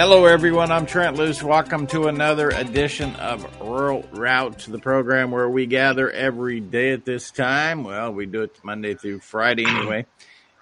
[0.00, 0.72] Hello, everyone.
[0.72, 1.42] I'm Trent Loos.
[1.42, 7.04] Welcome to another edition of Rural Route, the program where we gather every day at
[7.04, 7.84] this time.
[7.84, 10.06] Well, we do it Monday through Friday anyway.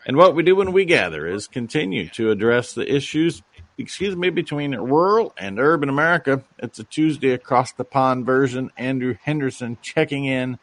[0.05, 3.41] And what we do when we gather is continue to address the issues,
[3.79, 6.43] excuse me, between rural and urban America.
[6.59, 8.73] It's a Tuesday across the pond version.
[8.77, 10.59] Andrew Henderson checking in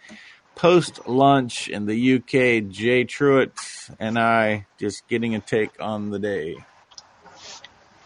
[0.55, 2.69] post lunch in the UK.
[2.69, 6.57] Jay Truitt and I just getting a take on the day.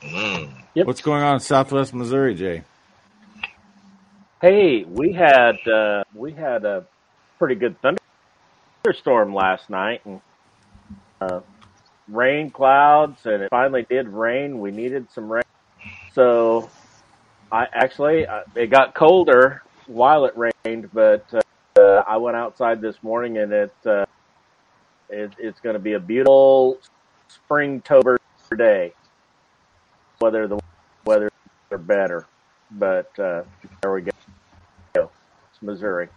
[0.01, 0.53] Mm.
[0.75, 0.87] Yep.
[0.87, 2.63] What's going on in Southwest Missouri, Jay?
[4.41, 6.85] Hey, we had uh, we had a
[7.37, 7.75] pretty good
[8.85, 10.21] thunderstorm last night, and
[11.19, 11.41] uh,
[12.07, 14.59] rain clouds, and it finally did rain.
[14.59, 15.43] We needed some rain,
[16.13, 16.69] so
[17.51, 21.25] I actually uh, it got colder while it rained, but
[21.77, 24.05] uh, I went outside this morning, and it, uh,
[25.09, 26.77] it it's going to be a beautiful
[27.27, 28.17] spring tober
[28.55, 28.93] day.
[30.19, 30.59] Whether the
[31.05, 31.29] weather
[31.71, 32.27] are better,
[32.71, 33.43] but uh,
[33.83, 34.11] there we go.
[34.95, 36.09] It's Missouri.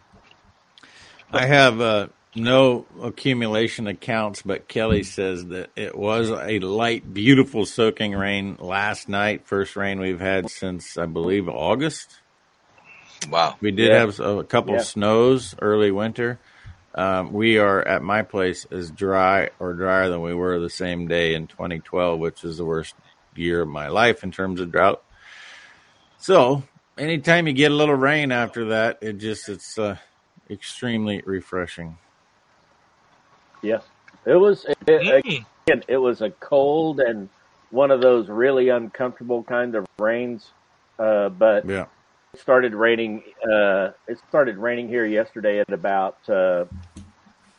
[1.33, 7.67] I have uh, no accumulation accounts, but Kelly says that it was a light, beautiful
[7.67, 9.47] soaking rain last night.
[9.47, 12.23] First rain we've had since, I believe, August.
[13.30, 13.56] Wow.
[13.61, 13.95] We did Yeah.
[13.95, 14.80] have a, a couple Yeah.
[14.80, 16.41] snows early winter.
[16.95, 21.08] Um, we are at my place as dry or drier than we were the same
[21.08, 22.97] day in 2012, which is the worst
[23.34, 25.02] year of my life in terms of drought.
[26.19, 26.62] So,
[26.97, 29.97] anytime you get a little rain after that, it just it's uh,
[30.50, 31.98] extremely refreshing.
[33.62, 33.84] Yes,
[34.27, 34.64] it was.
[34.64, 35.47] It, it, Mm.
[35.66, 37.28] again, it was a cold and
[37.70, 40.50] one of those really uncomfortable kind of rains.
[40.98, 41.86] Uh, but Yeah.
[42.34, 43.22] it started raining.
[43.42, 46.67] Uh, it started raining here yesterday at about uh,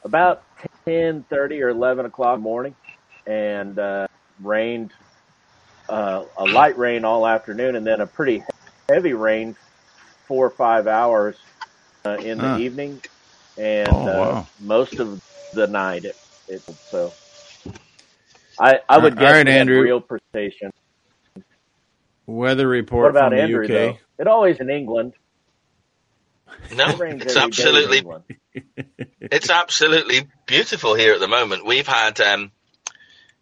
[0.04, 0.44] about
[0.86, 2.76] ten thirty or eleven o'clock morning,
[3.26, 4.08] and uh,
[4.42, 4.94] rained
[5.94, 8.44] uh, a light rain all afternoon, and then a pretty
[8.92, 9.56] heavy rain
[10.28, 11.38] four or five hours
[12.06, 12.60] uh, in the Huh.
[12.62, 13.02] evening,
[13.58, 14.48] and Oh, uh, wow.
[14.60, 15.20] most of
[15.54, 16.06] the night.
[16.06, 16.16] It,
[16.48, 17.16] it so.
[18.60, 19.82] I, I All would guess right, Andrew.
[19.82, 20.72] real precision.
[22.28, 23.04] Weather report.
[23.04, 23.70] What report about from the Andrew UK.
[23.70, 24.00] though?
[24.20, 25.14] It always in England.
[26.72, 28.04] No, It it's every day in absolutely
[29.32, 31.66] it's absolutely beautiful here at the moment.
[31.66, 32.52] We've had um,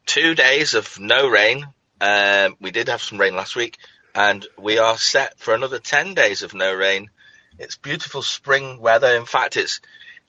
[0.06, 1.66] two days of no rain.
[2.02, 3.78] Um, we did have some rain last week,
[4.16, 7.12] and we are set for another ten days of no rain.
[7.60, 9.16] It's beautiful spring weather.
[9.16, 9.82] In fact, it's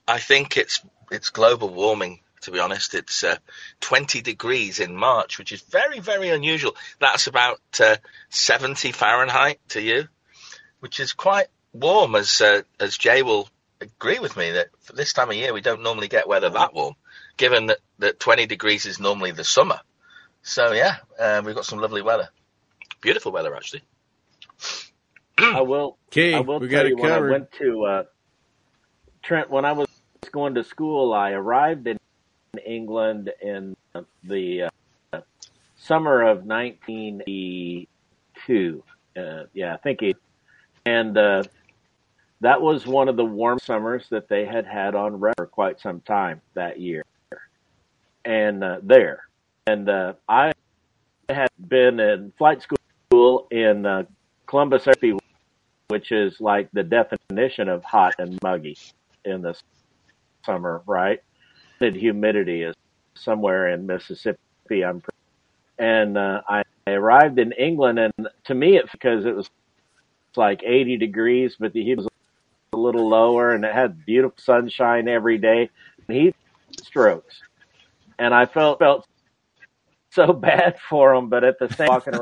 [0.07, 2.19] I think it's it's global warming.
[2.41, 3.37] To be honest, it's uh,
[3.79, 6.75] 20 degrees in March, which is very very unusual.
[6.99, 7.95] That's about uh,
[8.29, 10.09] 70 Fahrenheit to you,
[10.79, 12.15] which is quite warm.
[12.15, 13.49] As uh, as Jay will
[13.81, 16.75] agree with me that for this time of year we don't normally get weather that
[16.75, 16.93] warm,
[17.35, 19.79] given that, that 20 degrees is normally the summer.
[20.43, 22.27] So yeah, um, we've got some lovely weather,
[23.01, 23.81] beautiful weather actually.
[25.39, 25.97] I will.
[26.13, 28.03] Okay, I will we tell got you it when I went to uh,
[29.23, 29.87] Trent when I was
[30.31, 31.11] going to school.
[31.11, 31.97] I arrived in
[32.63, 33.75] England in
[34.23, 34.69] the
[35.11, 35.21] uh,
[35.75, 38.83] summer of 1982.
[39.17, 40.17] Uh, yeah, I think it.
[40.85, 41.41] And uh,
[42.41, 45.79] that was one of the warm summers that they had had on record for quite
[45.79, 47.03] some time that year.
[48.23, 49.23] And uh, there,
[49.67, 50.51] and uh, I
[51.29, 54.03] had been in flight school in uh,
[54.45, 54.87] Columbus,
[55.87, 58.77] which is like the definition of hot and muggy
[59.23, 59.55] in the
[60.45, 61.21] summer, right?
[61.79, 62.75] The humidity is
[63.15, 64.83] somewhere in Mississippi.
[64.83, 65.01] I'm,
[65.79, 69.49] and uh, I arrived in England, and to me, it's because it was
[70.35, 72.07] like 80 degrees, but the heat was
[72.73, 75.69] a little lower, and it had beautiful sunshine every day,
[76.07, 76.35] and heat
[76.81, 77.39] strokes,
[78.19, 79.07] and I felt felt
[80.27, 82.13] so bad for them, but at the same walking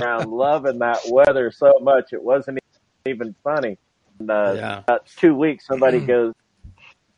[0.00, 2.58] around loving that weather so much, it wasn't
[3.06, 3.78] even funny.
[4.20, 4.78] And, uh, Yeah.
[4.86, 6.32] about two weeks, somebody goes,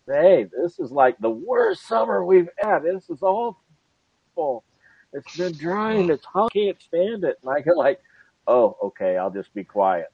[0.06, 2.80] "Hey, this is like the worst summer we've had.
[2.82, 4.64] This is awful.
[5.12, 6.10] It's been drying.
[6.10, 6.50] It's hot.
[6.54, 8.00] I Can't stand it." And I go like,
[8.46, 9.16] "Oh, okay.
[9.16, 10.06] I'll just be quiet."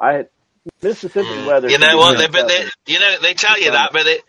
[0.00, 0.28] I had
[0.82, 1.68] Mississippi weather.
[1.68, 2.12] You know what?
[2.18, 4.20] They, messed but they, you know, they tell you that, but they,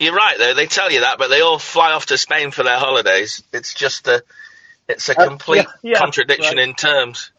[0.00, 0.54] you're right though.
[0.54, 3.42] They tell you that, but they all fly off to Spain for their holidays.
[3.52, 4.24] It's just a,
[4.88, 6.68] it's a Uh, complete yeah, yeah, contradiction right.
[6.68, 7.30] in terms.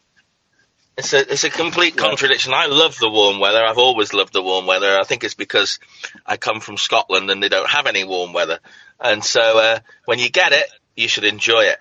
[0.96, 2.52] It's a, it's a complete contradiction.
[2.54, 3.64] I love the warm weather.
[3.64, 4.98] I've always loved the warm weather.
[4.98, 5.78] I think it's because
[6.26, 8.58] I come from Scotland and they don't have any warm weather,
[9.00, 11.78] and so uh, when you get it, you should enjoy it.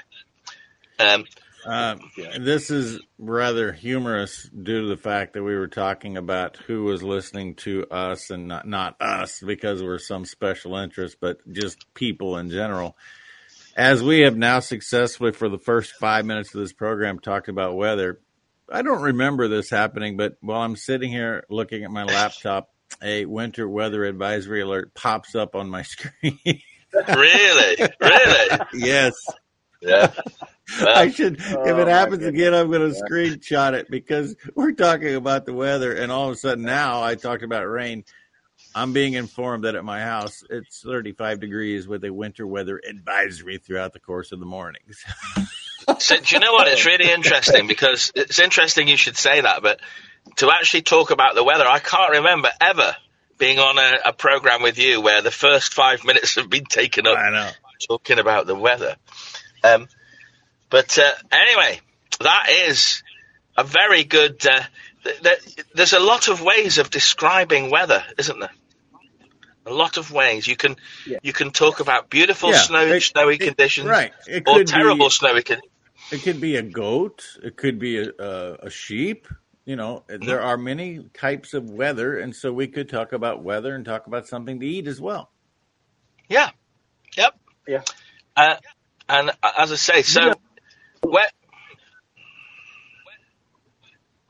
[0.98, 1.26] Um,
[1.66, 2.38] Um, Yeah.
[2.40, 7.04] this is rather humorous due to the fact that we were talking about who was
[7.04, 12.38] listening to us and not, not us because we're some special interest, but just people
[12.38, 12.98] in general.
[13.76, 17.76] as we have now successfully for the first five minutes of this program talked about
[17.78, 18.20] weather,
[18.70, 22.70] I don't remember this happening, but while I'm sitting here looking at my laptop,
[23.02, 26.40] a winter weather advisory alert pops up on my screen.
[26.94, 29.14] really, really, yes.
[29.82, 30.14] Yeah.
[30.80, 33.02] Well, I should, if Oh, it happens again, I'm going to Yeah.
[33.04, 37.16] screenshot it because we're talking about the weather, and all of a sudden now I
[37.16, 38.06] talked about rain.
[38.74, 43.58] I'm being informed that at my house it's 35 degrees with a winter weather advisory
[43.58, 45.04] throughout the course of the mornings.
[46.00, 46.68] So do you know what?
[46.68, 49.80] It's really interesting because it's interesting you should say that, but
[50.38, 52.96] to actually talk about the weather, I can't remember ever
[53.38, 57.08] being on a, a program with you where the first five minutes have been taken
[57.08, 57.52] up I know.
[57.88, 58.96] talking about the weather.
[59.64, 59.88] Um,
[60.70, 61.80] but uh, anyway,
[62.20, 63.04] that is
[63.58, 64.46] a very good.
[64.46, 64.62] Uh,
[65.04, 68.52] th- th- there's a lot of ways of describing weather, isn't there?
[69.66, 70.76] A lot of ways you can
[71.06, 71.20] Yeah.
[71.22, 74.12] you can talk about beautiful Yeah, snowy it- snowy it- conditions, Right.
[74.28, 75.72] It or terrible be, snowy conditions.
[76.12, 77.24] it could be a goat.
[77.44, 79.28] It could be a, a, a sheep.
[79.64, 83.76] You know, there are many types of weather, and so we could talk about weather
[83.76, 85.32] and talk about something to eat as well.
[86.28, 86.50] Yeah.
[87.16, 87.40] Yep.
[87.68, 87.82] Yeah.
[88.36, 88.56] Uh,
[89.12, 90.34] and uh, as I say, so Yeah.
[91.04, 91.30] where,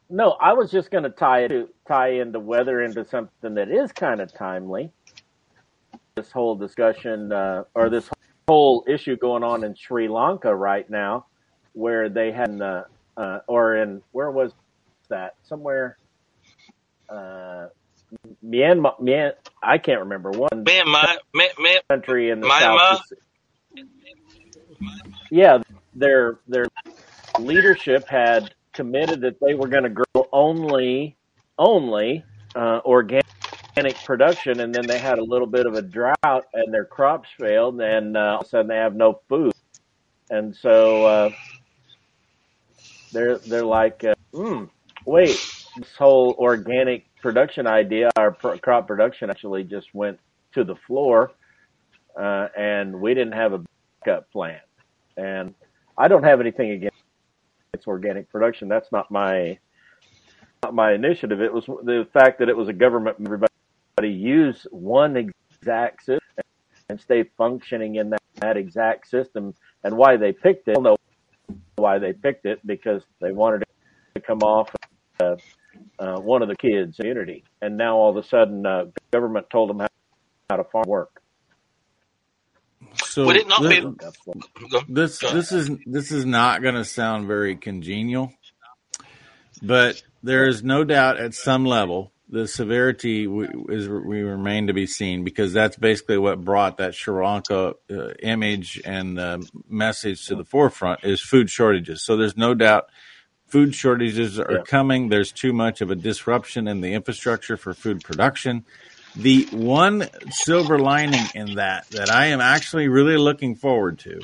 [0.09, 3.91] No, I was just going to tie it tie into weather into something that is
[3.93, 4.91] kind of timely.
[6.17, 8.09] This whole discussion uh, or this
[8.47, 11.27] whole issue going on in Sri Lanka right now,
[11.73, 12.83] where they had uh,
[13.17, 14.53] uh, or in where was
[15.09, 15.99] that somewhere
[17.09, 17.67] uh,
[18.45, 19.33] Myanmar, Myan,
[19.63, 22.51] I can't remember one me and my me, me, country in the Myanmar?
[22.51, 23.01] south.
[25.29, 25.59] Yeah,
[25.93, 26.65] their their
[27.39, 31.15] leadership had committed that they were going to grow only
[31.57, 32.23] only
[32.55, 33.23] uh, organic
[34.05, 37.79] production, and then they had a little bit of a drought, and their crops failed,
[37.81, 39.53] and uh, all of a sudden they have no food,
[40.29, 41.29] and so uh,
[43.11, 44.65] they're they're like, uh, hmm,
[45.05, 45.37] wait,
[45.77, 50.19] this whole organic production idea, our pr- crop production actually just went
[50.53, 51.31] to the floor,
[52.19, 53.63] uh, and we didn't have a
[54.03, 54.59] backup plan.
[55.17, 55.53] And
[55.97, 56.97] I don't have anything against
[57.73, 58.67] its organic production.
[58.67, 59.57] That's not my
[60.63, 61.41] not my initiative.
[61.41, 63.17] It was the fact that it was a government.
[63.19, 63.49] Everybody
[64.09, 66.19] use one exact system
[66.89, 69.53] and stay functioning in that, that exact system.
[69.83, 70.97] And why they picked it, I don't know
[71.77, 73.63] why they picked it because they wanted
[74.15, 74.69] to come off
[75.19, 75.35] uh,
[75.99, 77.43] uh, one of the kids' community.
[77.61, 79.87] And now all of a sudden, uh, government told them how,
[80.49, 81.21] how to farm work.
[83.05, 84.37] So Would it not thi- be- That's what,
[84.71, 88.33] go- this this is this is not going to sound very congenial,
[89.61, 94.73] but there is no doubt at some level the severity w- is we remain to
[94.73, 100.25] be seen because that's basically what brought that Sri Lanka uh, image and the message
[100.27, 102.01] to the forefront is food shortages.
[102.03, 102.85] So there's no doubt
[103.47, 104.61] food shortages are Yeah.
[104.65, 105.09] coming.
[105.09, 108.63] There's too much of a disruption in the infrastructure for food production.
[109.15, 114.21] The one silver lining in that that I am actually really looking forward to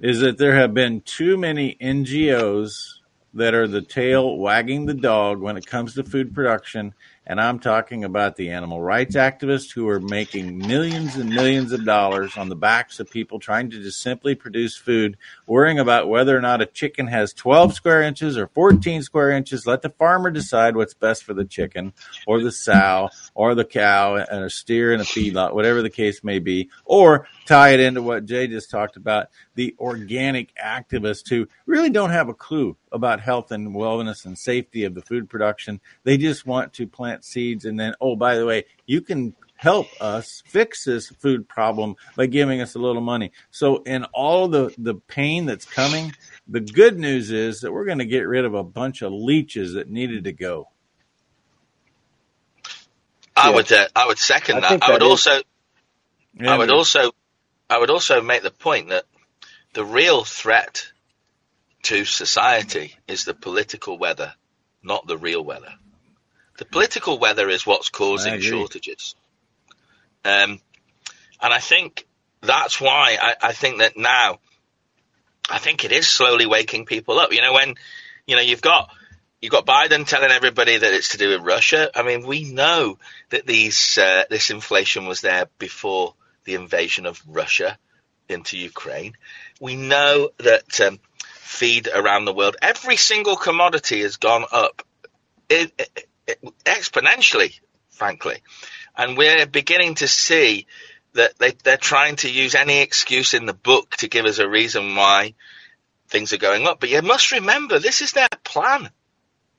[0.00, 2.94] is that there have been too many NGOs
[3.34, 6.94] that are the tail wagging the dog when it comes to food production.
[7.24, 11.84] And I'm talking about the animal rights activists who are making millions and millions of
[11.84, 15.16] dollars on the backs of people trying to just simply produce food,
[15.46, 19.66] worrying about whether or not a chicken has 12 square inches or 14 square inches.
[19.66, 21.92] Let the farmer decide what's best for the chicken
[22.26, 26.24] or the sow or the cow and a steer and a feedlot, whatever the case
[26.24, 31.46] may be, or tie it into what Jay just talked about the organic activists who
[31.66, 35.80] really don't have a clue about health and wellness and safety of the food production.
[36.04, 39.86] They just want to plant seeds and then, oh, by the way, you can help
[40.00, 43.30] us fix this food problem by giving us a little money.
[43.52, 46.12] So in all the, the pain that's coming,
[46.48, 49.74] the good news is that we're going to get rid of a bunch of leeches
[49.74, 50.68] that needed to go.
[53.36, 53.54] I Yeah.
[53.54, 54.68] would uh, I would second I that.
[54.70, 55.30] think I would that is- also
[56.40, 57.12] I would And- also
[57.70, 59.04] I would also make the point that
[59.72, 60.86] the real threat
[61.84, 64.34] to society is the political weather,
[64.82, 65.72] not the real weather.
[66.58, 69.14] The political weather is what's causing shortages.
[70.24, 70.60] Um,
[71.40, 72.06] and I think
[72.40, 74.38] that's why I, I think that now
[75.50, 77.32] I think it is slowly waking people up.
[77.32, 77.74] You know, when
[78.26, 78.90] you know you've got
[79.40, 81.90] you've got Biden telling everybody that it's to do with Russia.
[81.94, 82.98] I mean, we know
[83.30, 87.78] that these uh, this inflation was there before the invasion of Russia
[88.28, 89.16] into Ukraine.
[89.60, 91.00] We know that um,
[91.34, 94.82] feed around the world, every single commodity has gone up
[95.52, 96.08] it, it,
[96.64, 97.60] exponentially,
[97.90, 98.42] frankly,
[98.96, 100.66] and we're beginning to see
[101.14, 104.48] that they, they're trying to use any excuse in the book to give us a
[104.48, 105.34] reason why
[106.08, 106.80] things are going up.
[106.80, 108.90] But you must remember, this is their plan.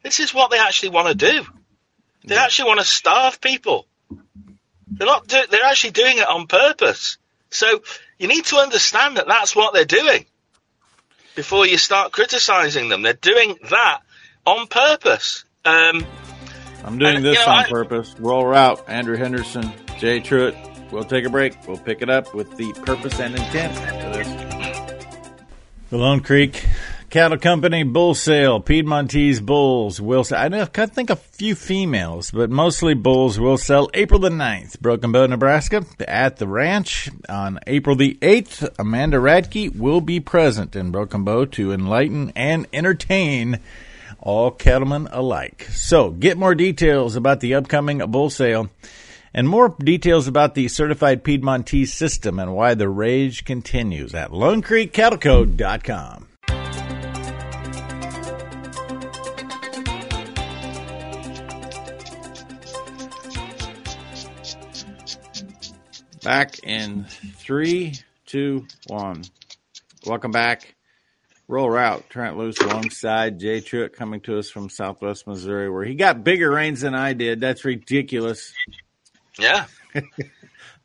[0.02, 1.46] This is what they actually want to do.
[2.26, 3.86] They actually want to starve people.
[4.88, 5.28] They're not.
[5.28, 7.18] Do, they're actually doing it on purpose.
[7.50, 7.82] So
[8.18, 10.26] you need to understand that that's what they're doing
[11.36, 13.02] before you start criticizing them.
[13.02, 14.02] They're doing that
[14.46, 15.46] on purpose.
[15.66, 16.06] Um,
[16.84, 18.16] I'm doing And, this you know, on I- purpose.
[18.20, 18.84] Rural Route.
[18.88, 20.92] Andrew Henderson, Jay Truitt.
[20.92, 21.56] We'll take a break.
[21.68, 23.74] We'll pick it up with the purpose and intent
[24.06, 24.28] of this.
[25.90, 26.66] The Lone Creek
[27.10, 28.60] Cattle Company bull sale.
[28.60, 30.40] Piedmontese bulls will sell.
[30.40, 34.80] I know- I think a few females, but mostly bulls will sell April the 9th.
[34.82, 38.70] Broken Bow, Nebraska at the ranch on April the 8th.
[38.80, 43.60] Amanda Radke will be present in Broken Bow to enlighten and entertain
[44.24, 45.68] all cattlemen alike.
[45.72, 48.70] So get more details about the upcoming bull sale
[49.34, 56.28] and more details about the certified Piedmontese system and why the rage continues at LoneCreekCattleCo.com.
[66.24, 69.24] Back in three, two, one.
[70.06, 70.76] Welcome back.
[71.48, 72.10] Rural Route.
[72.10, 76.50] Trent Loos alongside Jay Truitt coming to us from Southwest Missouri, where he got bigger
[76.52, 77.42] rains than I did.
[77.42, 78.54] That's ridiculous.
[79.38, 79.66] yeah,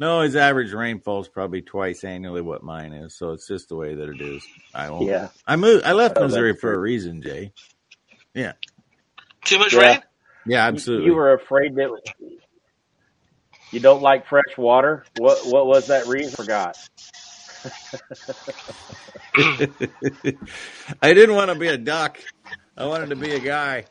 [0.00, 3.76] No, his average rainfall is probably twice annually what mine is, so it's just the
[3.76, 4.44] way that it is.
[4.74, 5.06] I won't.
[5.06, 5.28] Yeah.
[5.46, 5.84] I moved.
[5.84, 7.52] I left Oh, Missouri for a reason, Jay.
[8.34, 8.52] Yeah.
[9.44, 9.80] Too much Yeah.
[9.80, 10.02] rain.
[10.46, 11.06] Yeah, You- absolutely.
[11.06, 11.90] You were afraid that
[13.72, 15.04] you don't like fresh water.
[15.18, 16.32] What what was that reason?
[16.34, 16.76] Forgot.
[21.02, 22.18] I didn't want to be a duck.
[22.76, 23.86] I wanted to be a guy.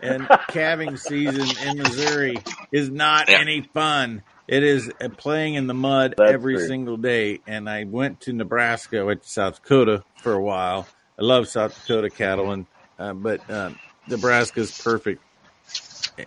[0.00, 3.38] And calving season in Missouri is not Yeah.
[3.38, 4.24] any fun.
[4.48, 6.60] It is playing in the mud That's every true.
[6.60, 7.40] single day.
[7.46, 10.90] And I went to Nebraska, went to South Dakota for a while.
[11.18, 12.66] I love South Dakota cattle, and
[12.98, 13.72] uh, but uh,
[14.06, 15.22] Nebraska's perfect.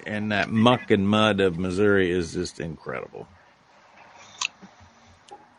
[0.06, 3.30] And that muck and mud of Missouri is just incredible.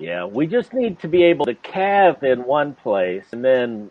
[0.01, 3.91] Yeah, we just need to be able to calve in one place and then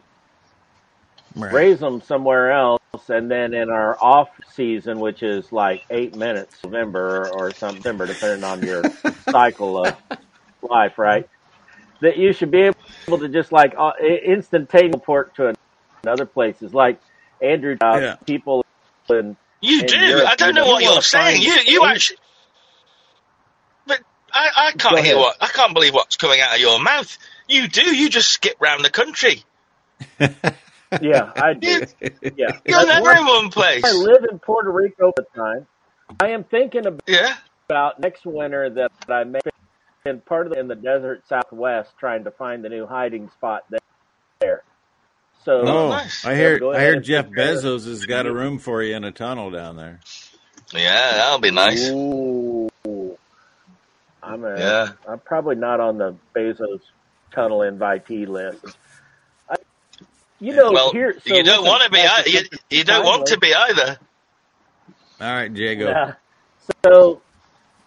[1.36, 1.54] Right.
[1.54, 6.64] raise them somewhere else, and then in our off season, which is like eight minutes,
[6.64, 8.90] November or September, depending on your
[9.32, 9.96] cycle of
[10.64, 11.26] life, right?
[12.02, 12.72] That you should be
[13.08, 13.92] able to just like uh,
[14.26, 15.54] instantaneous port to
[16.04, 17.00] another places, like
[17.42, 18.16] Andrew, uh, Yeah.
[18.26, 18.64] people
[19.10, 20.08] in You in do.
[20.08, 21.42] Europe, I don't you know know, what you you're saying.
[21.44, 22.18] You you actually.
[24.32, 27.18] But I, I can't hear what I can't believe what's coming out of your mouth.
[27.48, 27.96] You do.
[27.96, 29.44] You just skip round the country.
[30.20, 31.82] yeah, I do.
[32.36, 33.84] Yeah, you're That's never why in one place.
[33.86, 35.68] I live in Puerto Rico at the time.
[36.20, 37.02] I am thinking about.
[37.08, 37.36] Yeah.
[37.70, 39.40] about next winter that I may
[40.06, 43.64] been part of the, in the desert southwest trying to find the new hiding spot
[44.40, 44.64] there.
[45.44, 46.26] So Oh, oh nice.
[46.26, 46.60] I hear.
[46.64, 47.28] I ahead hear Jeff.
[47.28, 50.00] Bezos has got a room for you in a tunnel down there.
[50.74, 51.90] Yeah, that'll be nice.
[51.90, 52.69] Ooh,
[54.22, 54.90] I'm a, Yeah.
[55.08, 56.82] I'm probably not on the Bezos
[57.34, 58.78] tunnel invitee list.
[59.50, 59.56] I,
[60.40, 61.98] you know, Well, here so you don't want to be.
[61.98, 63.98] back You, you don't want to be either.
[65.22, 65.90] All right, Jago.
[65.90, 66.14] Yeah.
[66.86, 67.22] So,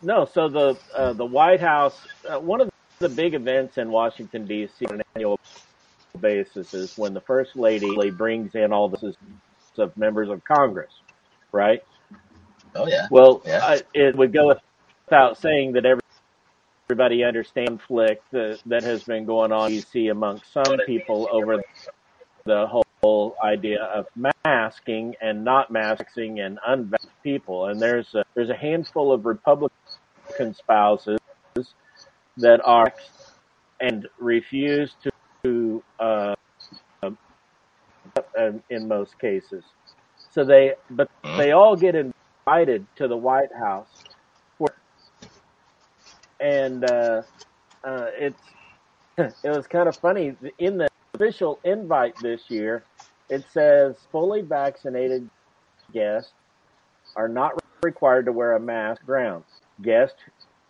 [0.03, 0.27] no.
[0.27, 1.99] So the uh, the White House,
[2.29, 4.87] uh, one of the big events in Washington D.C.
[4.87, 5.39] on an annual
[6.21, 9.15] basis is when the First Lady brings in all the
[9.79, 10.93] of members of Congress,
[11.53, 11.81] right?
[12.75, 13.07] Oh yeah.
[13.11, 13.61] Well, Yeah.
[13.63, 14.55] I, it would go
[15.07, 16.02] without saying that every,
[16.93, 21.63] everybody understands conflict that, that has been going on you see amongst some people over
[22.45, 22.67] the
[23.03, 24.07] whole idea of
[24.45, 27.67] masking and not masking and unvaxxed people.
[27.67, 29.73] And there's a, there's a handful of Republican
[30.53, 31.19] spouses
[32.37, 32.93] that are
[33.81, 34.95] and refuse
[35.45, 36.35] to, uh,
[37.03, 37.17] um,
[38.69, 39.65] in most cases.
[40.31, 41.09] So they, but
[41.39, 44.02] they all get invited to the White House,
[46.43, 47.23] and uh,
[47.85, 48.43] uh, it's
[49.19, 52.85] it was kind of funny in the official invite this year.
[53.31, 55.29] It says fully vaccinated
[55.93, 56.33] guests
[57.17, 59.47] are not required to wear a mask grounds.
[59.83, 60.19] Guests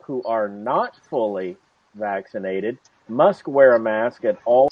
[0.05, 1.57] who are not fully
[1.95, 4.71] vaccinated must wear a mask at all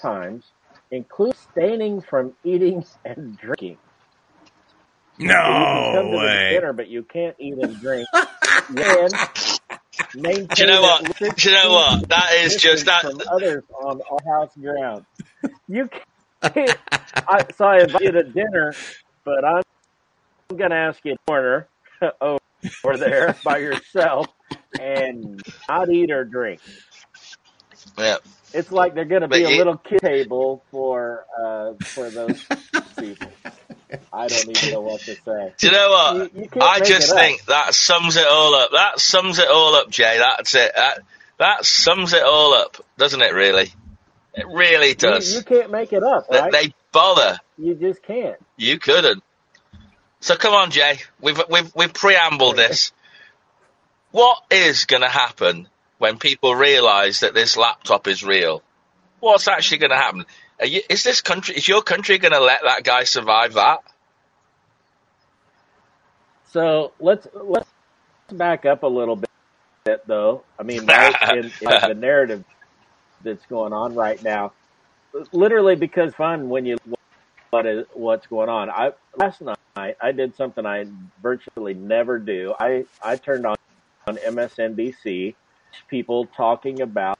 [0.00, 0.44] times,
[0.90, 3.78] including abstaining from eating and drinking.
[5.18, 6.48] So you can come No to the way.
[6.50, 8.06] dinner, but you can't eat and drink.
[8.70, 9.10] Then
[10.16, 11.18] maintain Do you know what?
[11.18, 12.08] Do you know what?
[12.08, 13.02] That is just that.
[13.02, 15.04] from others on our house ground.
[15.68, 15.88] You
[16.42, 16.76] can't.
[17.28, 18.74] I, so I invite you to dinner,
[19.24, 19.62] but I'm
[20.50, 21.68] I'm going to ask you to corner
[22.20, 24.26] over there by yourself.
[24.80, 26.60] and not eat or drink.
[27.98, 28.16] Yeah.
[28.52, 32.10] It's like they're going to But be a you- little kid table for uh, for
[32.10, 32.44] those
[32.98, 33.28] people.
[34.12, 35.52] I don't even know what to say.
[35.58, 36.34] Do you know what?
[36.34, 37.18] You, you I just up.
[37.18, 38.70] think that sums it all up.
[38.72, 40.18] That sums it all up, Jay.
[40.18, 40.72] That's it.
[40.74, 41.00] That,
[41.38, 43.34] that sums it all up, doesn't it?
[43.34, 43.72] Really,
[44.34, 45.34] it really does.
[45.34, 46.52] you can't make it up, right?
[46.52, 47.38] they bother.
[47.58, 48.36] You just can't.
[48.56, 49.22] You couldn't.
[50.20, 50.98] So come on, Jay.
[51.20, 52.92] We've we've we've preambled this.
[54.12, 58.62] What is going to happen when people realise that this laptop is real?
[59.20, 60.24] What's actually going to happen?
[60.58, 61.56] Are you, is this country?
[61.56, 63.80] Is your country going to let that guy survive that?
[66.50, 67.68] So let's let's
[68.32, 69.16] back up a little
[69.84, 70.44] bit, though.
[70.58, 72.44] I mean, right in, in the narrative
[73.22, 74.52] that's going on right now,
[75.32, 76.78] literally because fun when you
[77.50, 78.70] what is what's going on.
[78.70, 80.86] I last night I did something I
[81.22, 82.54] virtually never do.
[82.58, 83.56] I I turned on
[84.06, 85.34] on MSNBC
[85.88, 87.18] people talking about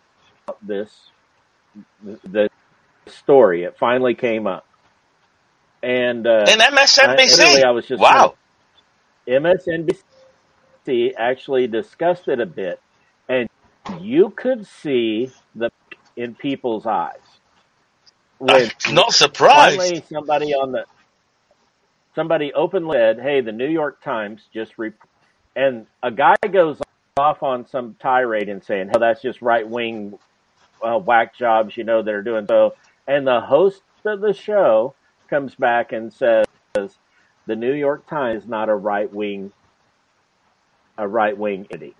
[0.62, 1.11] this
[2.02, 2.49] the
[3.07, 3.65] story.
[3.65, 4.67] It finally came up,
[5.83, 7.39] and uh, I, MSNBC?
[7.39, 8.35] literally I was just wow.
[9.29, 12.81] MSNBC actually discussed it a bit,
[13.29, 13.49] and
[14.01, 15.71] you could see the
[16.17, 17.19] in people's eyes
[18.39, 19.79] when I'm not surprised.
[19.79, 20.85] finally somebody on the
[22.15, 24.93] somebody openly said, "Hey, the New York Times just re-,
[25.55, 26.81] and a guy goes
[27.17, 30.19] off on some tirade and saying, "Oh, that's just right wing
[30.83, 32.75] uh, whack jobs, you know, that are doing so."
[33.07, 34.95] And the host of the show
[35.29, 39.53] comes back and says, "The New York Times is not a right wing
[40.99, 41.95] a right wing entity."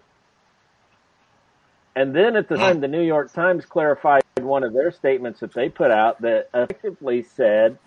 [1.95, 5.55] And then at the time, the New York Times clarified one of their statements that
[5.55, 7.79] they put out that effectively said,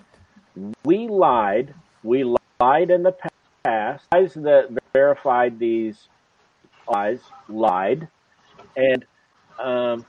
[0.83, 1.73] "We lied.
[2.03, 2.23] We
[2.59, 3.15] lied in the
[3.63, 4.09] past.
[4.11, 6.07] Guys that verified these
[6.87, 8.07] lies lied,
[8.75, 9.05] and
[9.59, 10.05] um,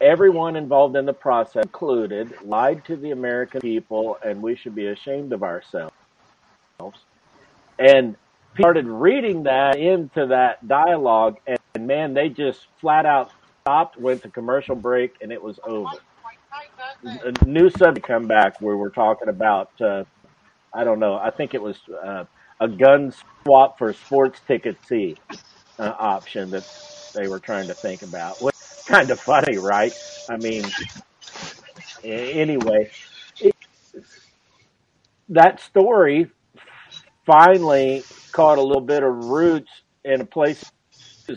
[0.00, 4.86] everyone involved in the process, included, lied to the American people, and we should be
[4.86, 5.92] ashamed of ourselves."
[7.78, 8.16] And
[8.54, 13.30] started reading that into that dialogue, and, and man, they just flat out
[13.62, 15.90] stopped, went to commercial break, and it was over.
[17.04, 20.04] A new subject come back where we're talking about, uh,
[20.72, 22.24] I don't know, I think it was uh,
[22.60, 23.12] a gun
[23.44, 25.16] swap for sports ticket C
[25.78, 26.66] uh, option that
[27.14, 28.40] they were trying to think about.
[28.40, 28.57] Is
[28.88, 29.92] kind of funny, right?
[30.30, 30.64] I mean,
[32.02, 32.90] anyway,
[33.38, 33.54] it,
[35.28, 36.30] that story
[37.26, 39.70] finally caught a little bit of roots
[40.04, 40.64] in a place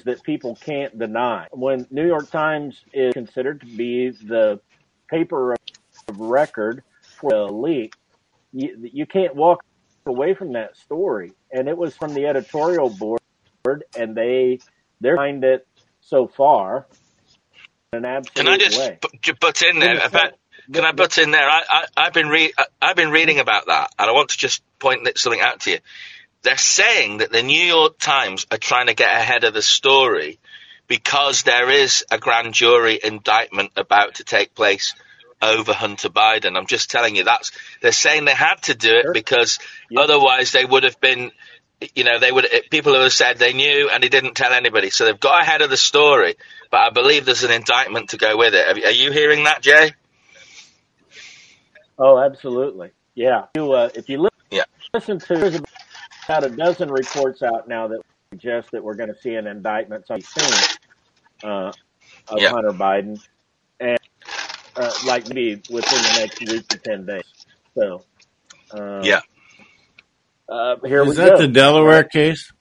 [0.05, 1.47] that people can't deny.
[1.51, 4.61] When New York Times is considered to be the
[5.09, 5.53] paper
[6.07, 6.83] of record
[7.19, 7.93] for the leak,
[8.53, 9.61] you, you can't walk
[10.05, 11.33] away from that story.
[11.51, 13.19] And it was from the editorial board,
[13.97, 14.59] and they
[15.01, 15.67] they're behind it
[15.99, 16.87] so far
[17.93, 18.97] an Can I just way.
[19.01, 19.97] put, ju- butt in there?
[20.05, 20.33] About,
[20.71, 21.45] can I butt in there?
[21.49, 24.63] I, I, I've been re- I've been reading about that, and I want to just
[24.79, 25.79] point something out to you.
[26.43, 30.39] They're saying that the New York Times are trying to get ahead of the story
[30.87, 34.95] because there is a grand jury indictment about to take place
[35.41, 36.55] over Hunter Biden.
[36.57, 37.51] I'm just telling you that's
[37.81, 39.13] they're saying they had to do it Sure.
[39.13, 40.03] because Yep.
[40.03, 41.31] otherwise they would have been
[41.95, 44.89] you know they would people would have said they knew and they didn't tell anybody
[44.89, 46.35] so they've got ahead of the story
[46.69, 49.93] but I believe there's an indictment to go with it are you hearing that Jay
[51.97, 52.91] Oh, absolutely.
[53.13, 53.45] Yeah.
[53.55, 54.63] You, uh, if you li- Yeah.
[54.93, 55.59] listen to, there's
[56.27, 58.01] about a dozen reports out now that
[58.33, 60.67] suggest that we're going to see an indictment soon
[61.43, 61.73] uh,
[62.27, 62.49] of Yeah.
[62.49, 63.21] Hunter Biden,
[63.79, 63.99] and
[64.75, 67.23] uh, like maybe within the next week to ten days.
[67.77, 68.05] So,
[68.71, 69.21] um, Yeah.
[70.51, 71.37] Uh, here we Is that go.
[71.37, 72.51] the Delaware case?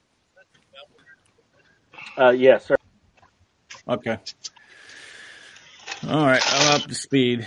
[2.17, 2.77] Uh, yes, sir.
[3.89, 4.19] Okay.
[6.09, 7.47] All right, I'm up to speed.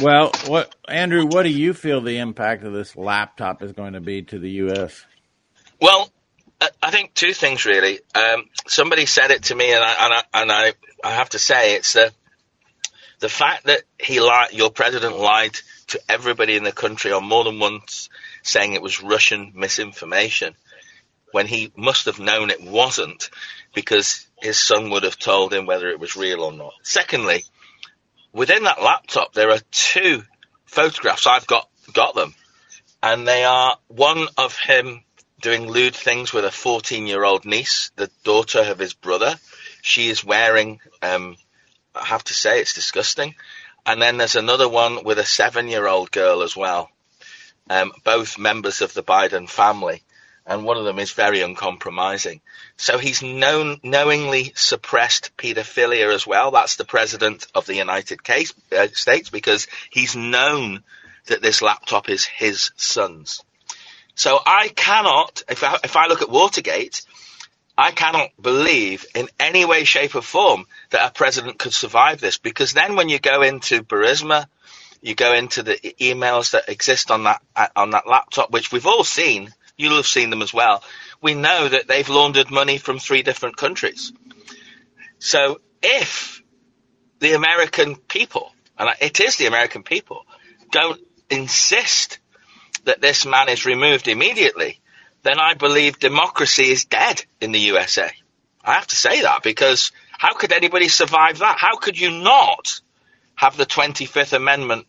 [0.00, 1.26] Well, what Andrew?
[1.26, 4.50] What do you feel the impact of this laptop is going to be to the
[4.50, 5.04] U.S.?
[5.80, 6.10] Well,
[6.60, 8.00] I- I think two things really.
[8.14, 10.72] Um, somebody said it to me, and I and I, and I,
[11.04, 12.12] I have to say it's the
[13.20, 14.52] the fact that he lied.
[14.52, 15.56] Your president lied
[15.88, 18.08] to everybody in the country on more than once,
[18.44, 20.54] saying it was Russian misinformation,
[21.32, 23.30] when he must have known it wasn't,
[23.74, 26.74] because his son would have told him whether it was real or not.
[26.82, 27.42] Secondly,
[28.32, 30.22] within that laptop there are two
[30.66, 31.26] photographs.
[31.26, 32.34] I've got got them,
[33.02, 35.02] and they are one of him
[35.40, 39.34] doing lewd things with a 14 year old niece, the daughter of his brother.
[39.82, 41.36] She is wearing, um,
[41.94, 43.34] I have to say, it's disgusting.
[43.84, 46.88] And then there's another one with a seven year old girl as well,
[47.70, 50.02] um, both members of the Biden family.
[50.46, 52.40] and one of them is very uncompromising.
[52.76, 56.50] So he's known, knowingly suppressed paedophilia as well.
[56.50, 60.82] That's the president of the United uh, States because he's known
[61.26, 63.42] that this laptop is his son's.
[64.14, 67.02] So I cannot, if I, if I look at Watergate,
[67.76, 72.38] I cannot believe in any way, shape, or form that a president could survive this
[72.38, 74.46] because then when you go into Burisma,
[75.04, 78.86] you go into the emails that exist on that uh, on that laptop, which we've
[78.86, 79.52] all seen.
[79.76, 80.82] You'll have seen them as well.
[81.20, 84.14] We know that they've laundered money from three different countries.
[85.18, 86.42] So if
[87.18, 90.24] the American people, and it is the American people,
[90.70, 92.18] don't insist
[92.84, 94.80] that this man is removed immediately,
[95.22, 98.10] then I believe democracy is dead in the USA.
[98.64, 101.58] I have to say that because how could anybody survive that?
[101.58, 102.80] How could you not
[103.34, 104.86] have the 25th Amendment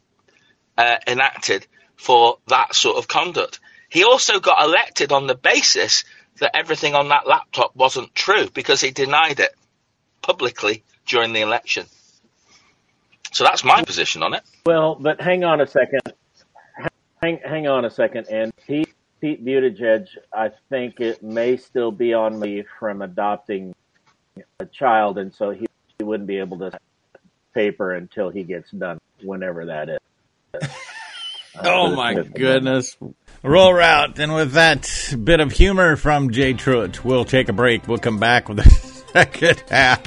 [0.77, 3.59] uh, enacted for that sort of conduct?
[3.89, 6.03] He also got elected on the basis
[6.39, 9.53] that everything on that laptop wasn't true because he denied it
[10.21, 11.85] publicly during the election.
[13.31, 14.43] So that's my position on it.
[14.65, 16.01] Well, but hang on a second.
[17.21, 18.27] Hang, hang on a second.
[18.29, 23.75] And Pete, Pete Buttigieg, I think it may still be on me from adopting
[24.59, 26.77] a child, and so he, he wouldn't be able to
[27.53, 29.99] paper until he gets done, whenever that is.
[31.63, 32.97] Oh my goodness.
[33.41, 34.19] Rural Route.
[34.19, 37.87] And with that bit of humor from Jay Truitt, we'll take a break.
[37.87, 38.69] We'll come back with the
[39.13, 40.05] second half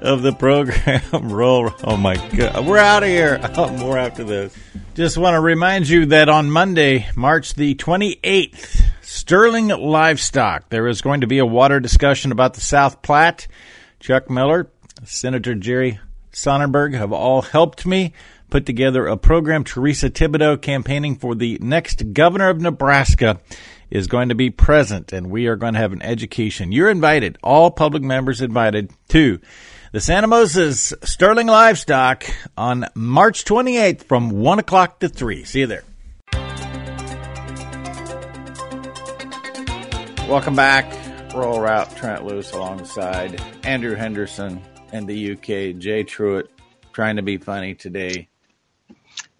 [0.00, 1.02] of the program.
[1.28, 1.70] Roll.
[1.84, 2.66] Oh my God.
[2.66, 3.40] We're out of here.
[3.56, 4.56] Oh, more after this.
[4.94, 11.02] Just want to remind you that on Monday, March the 28th, Sterling Livestock, there is
[11.02, 13.48] going to be a water discussion about the South Platte.
[14.00, 14.70] Chuck Miller,
[15.04, 16.00] Senator Jerry
[16.36, 18.12] Sonnenberg have all helped me
[18.50, 19.64] put together a program.
[19.64, 23.40] Theresa Thibodeau, campaigning for the next governor of Nebraska,
[23.90, 26.72] is going to be present, and we are going to have an education.
[26.72, 29.40] You're invited, all public members invited to
[29.92, 32.24] the Santa Moses Sterling Livestock
[32.56, 35.44] on March 28th from 1 o'clock to 3.
[35.44, 35.84] See you there.
[40.28, 40.92] Welcome back.
[41.32, 44.60] Rural Route Trent Loos alongside Andrew Henderson
[44.92, 46.48] and the UK, Jay Truitt,
[46.92, 48.28] trying to be funny today.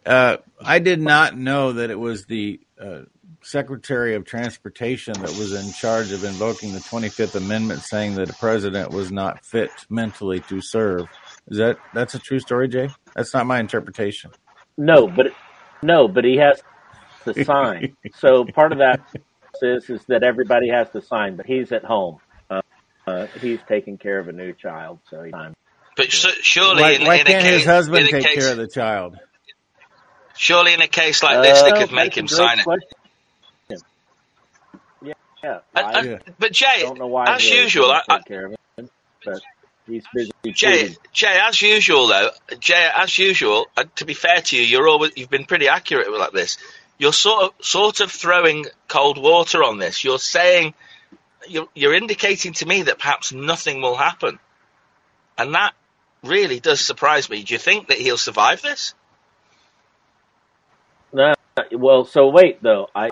[0.06, 3.02] Uh, I did not know that it was the uh,
[3.42, 8.34] Secretary of Transportation that was in charge of invoking the 25th Amendment, saying that the
[8.34, 11.06] president was not fit mentally to serve.
[11.48, 12.88] Is that that's a true story, Jay?
[13.14, 14.30] That's not my interpretation.
[14.76, 15.28] No, but
[15.82, 16.60] no, but he has
[17.24, 17.96] to sign.
[18.14, 19.00] so part of that
[19.62, 22.18] is is that everybody has to sign, but he's at home.
[22.50, 22.62] Uh,
[23.06, 25.34] uh, he's taking care of a new child, so he's.
[25.96, 28.68] But surely, why, in, why in can't case, his husband take case, care of the
[28.68, 29.18] child?
[30.36, 32.64] Surely, in a case like this, they Uh, could make him sign it.
[32.64, 32.88] question.
[35.02, 35.58] Yeah, yeah.
[35.74, 36.18] I Yeah.
[36.38, 38.90] but Jay, don't know why as usual, I, I, care of him,
[39.24, 39.40] but
[39.86, 40.32] he's busy.
[40.52, 40.96] Jay.
[41.12, 45.12] Jay, as usual though, Jay, as usual, uh, to be fair to you, you're always
[45.16, 46.58] you've been pretty accurate with like this.
[46.98, 50.02] You're sort of sort of throwing cold water on this.
[50.04, 50.74] You're saying
[51.48, 54.38] you're, you're indicating to me that perhaps nothing will happen,
[55.38, 55.74] and that
[56.22, 57.42] really does surprise me.
[57.42, 58.94] Do you think that he'll survive this?
[61.56, 62.88] No, well, so wait though.
[62.94, 63.10] I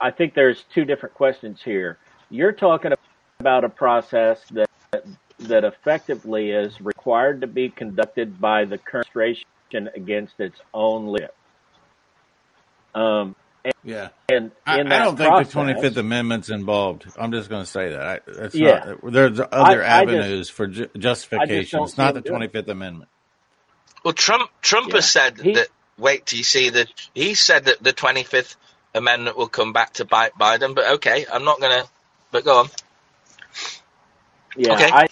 [0.00, 1.98] I think there's two different questions here.
[2.30, 2.92] You're talking
[3.38, 4.68] about a process that
[5.40, 11.34] that effectively is required to be conducted by the current administration against its own leadership.
[12.94, 13.34] Um,
[13.82, 14.08] Yeah.
[14.28, 17.06] and I, in I that don't think the Twenty Fifth Amendment's involved.
[17.18, 18.00] I'm just going to say that.
[18.02, 18.94] I, that's Yeah.
[19.02, 19.12] not.
[19.12, 21.80] There's other I- I just- avenues for ju- I justification.
[21.80, 23.08] just It's not don't the see him Twenty Fifth Amendment.
[24.04, 24.94] Well, Trump Trump Yeah.
[24.96, 25.68] has said He- that.
[26.00, 28.56] Wait till you see that he said that the Twenty Fifth
[28.94, 30.74] Amendment will come back to bite Biden.
[30.74, 31.84] But okay, I'm not gonna.
[32.32, 32.70] But go on.
[34.56, 34.90] Yeah, Okay.
[34.90, 35.06] I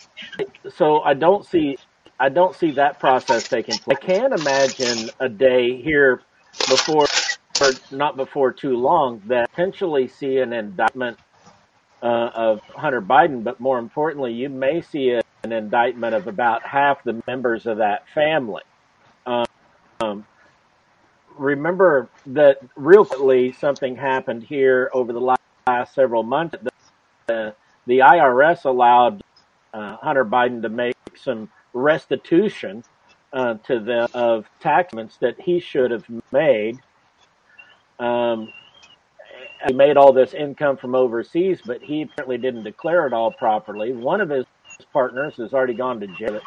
[0.70, 1.78] so I don't see
[2.20, 3.98] I don't see that process taking place.
[4.02, 6.22] I can't imagine a day here
[6.68, 7.06] before
[7.60, 11.18] or not before too long that potentially see an indictment
[12.02, 16.64] uh, of Hunter Biden, but more importantly, you may see a, an indictment of about
[16.66, 18.62] half the members of that family.
[21.38, 26.56] Remember that recently something happened here over the last, last several months.
[27.26, 27.54] The,
[27.86, 29.22] the IRS allowed
[29.72, 32.82] uh, Hunter Biden to make some restitution
[33.32, 36.78] uh, to them of tax payments that he should have made.
[37.98, 38.52] Um,
[39.66, 43.92] he made all this income from overseas, but he apparently didn't declare it all properly.
[43.92, 44.46] One of his
[44.92, 46.40] partners has already gone to jail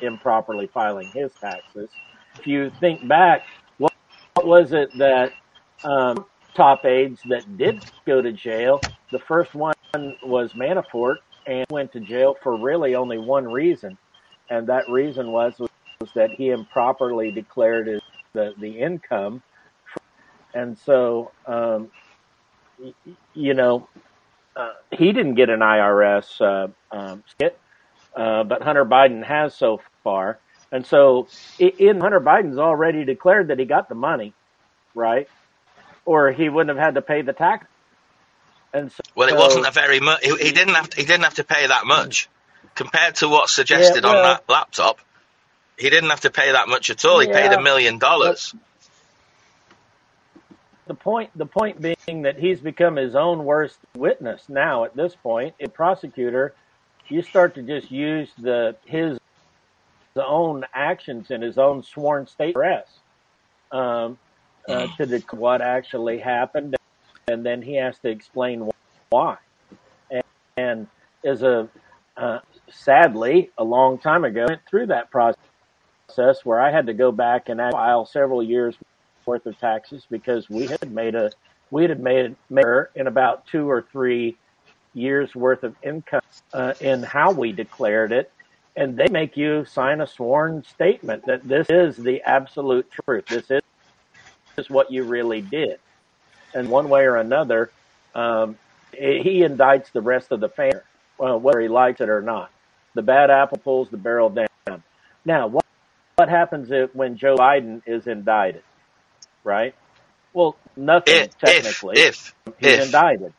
[0.00, 1.88] improperly filing his taxes.
[2.38, 3.44] If you think back,
[4.44, 5.32] what, was it that
[5.84, 8.80] um, top aides that did go to jail.
[9.12, 9.74] The first one
[10.22, 13.98] was Manafort, and went to jail for really only one reason,
[14.50, 18.00] and that reason was was that he improperly declared his,
[18.32, 19.42] the the income,
[20.54, 21.90] and so um,
[23.34, 23.88] you know
[24.56, 27.58] uh, he didn't get an IRS uh, um, skit,
[28.16, 30.38] uh, but Hunter Biden has so far.
[30.74, 31.28] And so,
[31.60, 34.34] in Hunter Biden's already declared that he got the money,
[34.92, 35.28] right?
[36.04, 37.68] Or he wouldn't have had to pay the tax.
[38.72, 40.24] And so, well, it wasn't a very much.
[40.24, 40.90] He, he, didn't have.
[40.90, 42.28] To, he didn't have to pay that much
[42.74, 44.98] compared to what's suggested yeah, well, on that laptop.
[45.78, 47.20] He didn't have to pay that much at all.
[47.20, 48.52] He yeah, paid a million dollars.
[50.88, 54.82] The point, the point being that he's become his own worst witness now.
[54.82, 56.52] At this point, a prosecutor,
[57.06, 59.20] you start to just use the his
[60.16, 63.00] own actions in his own sworn state arrest
[63.72, 64.18] um,
[64.68, 66.76] uh, to the, what actually happened,
[67.28, 68.70] and then he has to explain
[69.10, 69.36] why.
[70.10, 70.22] And,
[70.56, 70.86] and
[71.24, 71.68] as a
[72.16, 72.38] uh,
[72.70, 77.48] sadly, a long time ago, went through that process where I had to go back
[77.48, 78.76] and file several years
[79.26, 81.30] worth of taxes because we had made a
[81.70, 84.36] we had made a in about two or three
[84.92, 86.20] years worth of income
[86.52, 88.30] uh, in how we declared it
[88.76, 93.26] and they make you sign a sworn statement that this is the absolute truth.
[93.26, 93.62] This is,
[94.56, 95.78] is what you really did.
[96.54, 97.70] And one way or another,
[98.14, 98.56] um,
[98.92, 100.80] he indicts the rest of the family,
[101.18, 102.50] well, whether he likes it or not.
[102.94, 104.82] The bad apple pulls the barrel down.
[105.24, 105.64] Now, what,
[106.16, 108.62] what happens if, when Joe Biden is indicted,
[109.42, 109.74] right?
[110.32, 111.98] Well, nothing if, technically.
[111.98, 112.84] If, if he's if.
[112.86, 113.32] indicted.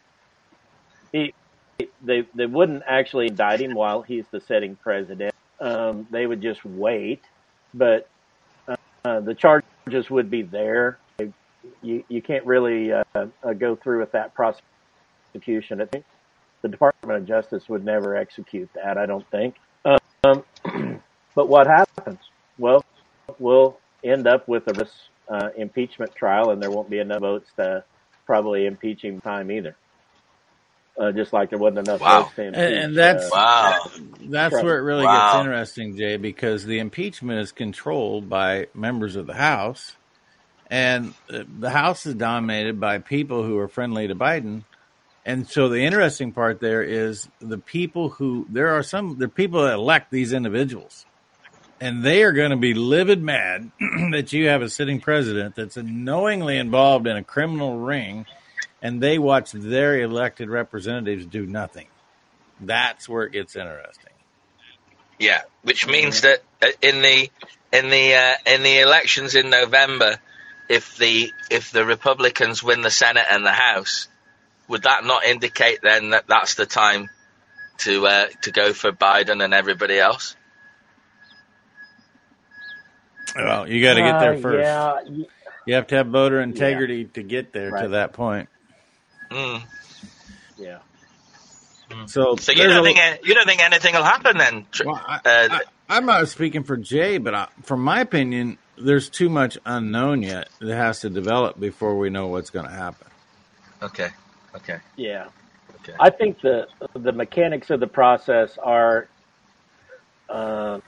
[1.12, 1.34] He
[2.04, 5.34] they they wouldn't actually indict him while he's the sitting president.
[5.60, 7.24] Um, they would just wait,
[7.74, 8.08] but
[8.68, 10.98] uh, the charges would be there.
[11.82, 15.82] You you can't really uh, uh, go through with that prosecution.
[15.82, 16.06] I think
[16.62, 18.98] the Department of Justice would never execute that.
[18.98, 19.56] I don't think.
[20.24, 20.44] Um,
[21.36, 22.20] but what happens?
[22.58, 22.84] Well,
[23.40, 24.88] we'll end up with a
[25.28, 27.84] uh, impeachment trial, and there won't be enough votes to
[28.26, 29.76] probably impeach him time either
[30.98, 32.24] uh, just like there wasn't enough wow.
[32.24, 32.60] votes to impeach.
[32.60, 33.86] And, and that's uh, wow.
[34.22, 34.66] that's Trump.
[34.66, 35.34] where it really wow.
[35.34, 39.96] gets interesting, Jay, because the impeachment is controlled by members of the House,
[40.70, 44.64] and the House is dominated by people who are friendly to Biden.
[45.26, 49.64] And so the interesting part there is the people who there are some the people
[49.64, 51.06] that elect these individuals,
[51.82, 53.72] and they are going to be livid mad
[54.12, 58.26] that you have a sitting president that's knowingly involved in a criminal ring
[58.86, 61.88] and they watch their elected representatives do nothing.
[62.62, 64.12] That's where it gets interesting.
[65.18, 67.32] Yeah, which means that uh, in the
[67.74, 70.18] in the uh, in the elections in November,
[70.70, 74.08] if the if the Republicans win the Senate and the House,
[74.68, 77.10] would that not indicate then that that's the time
[77.80, 80.36] to uh, to go for Biden and everybody else?
[83.36, 84.68] Well, you got to get there uh, first.
[84.68, 85.26] Uh, yeah.
[85.66, 87.08] You have to have voter integrity yeah.
[87.16, 87.82] to get there right.
[87.82, 88.48] to that point.
[89.36, 89.62] Mm.
[90.58, 90.80] Yeah.
[91.92, 92.10] Mm.
[92.10, 94.66] So, so you don't think you don't think anything will happen then?
[94.86, 99.30] Well, I, am uh, not speaking for Jay, but I, from my opinion, there's too
[99.30, 103.08] much unknown yet that has to develop before we know what's going to happen.
[103.82, 104.10] Okay.
[104.56, 104.80] Okay.
[104.96, 105.28] Yeah.
[105.82, 105.94] Okay.
[106.00, 109.08] I think the the mechanics of the process are
[110.30, 110.80] uh,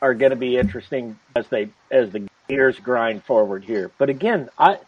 [0.00, 3.90] are going to be interesting as they as the gears grind forward here.
[3.98, 4.78] But again, I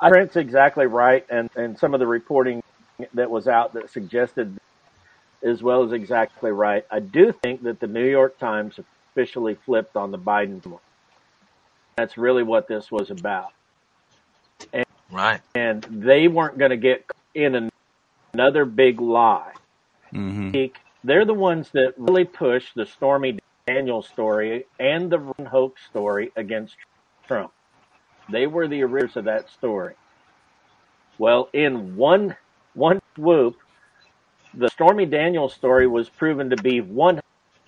[0.00, 2.62] I Trent's exactly right, and and some of the reporting
[3.14, 4.58] that was out that suggested
[5.42, 6.84] as well as exactly right.
[6.90, 8.78] I do think that the New York Times
[9.12, 10.78] officially flipped on the Biden.
[11.96, 13.52] That's really what this was about.
[14.72, 15.40] And, right.
[15.54, 17.70] And they weren't going to get in
[18.34, 19.52] another big lie.
[20.12, 20.72] Mm-hmm.
[21.04, 26.32] They're the ones that really pushed the Stormy Daniels story and the Ron Hoax story
[26.36, 26.76] against
[27.26, 27.52] Trump.
[28.30, 29.94] They were the originators of that story.
[31.18, 32.36] Well, in one
[32.74, 33.56] one swoop,
[34.54, 37.20] the Stormy Daniels story was proven to be one,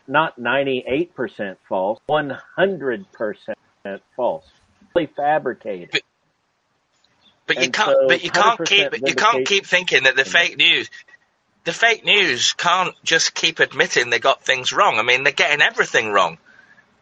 [0.06, 3.58] not ninety eight percent false, one hundred percent
[4.14, 4.46] false,
[4.92, 5.90] fully fabricated.
[5.92, 6.02] But,
[7.46, 7.96] but you can't.
[8.00, 9.08] So but you can't keep.
[9.08, 10.90] You can't keep thinking that the fake news.
[11.64, 14.98] The fake news can't just keep admitting they got things wrong.
[14.98, 16.38] I mean, they're getting everything wrong.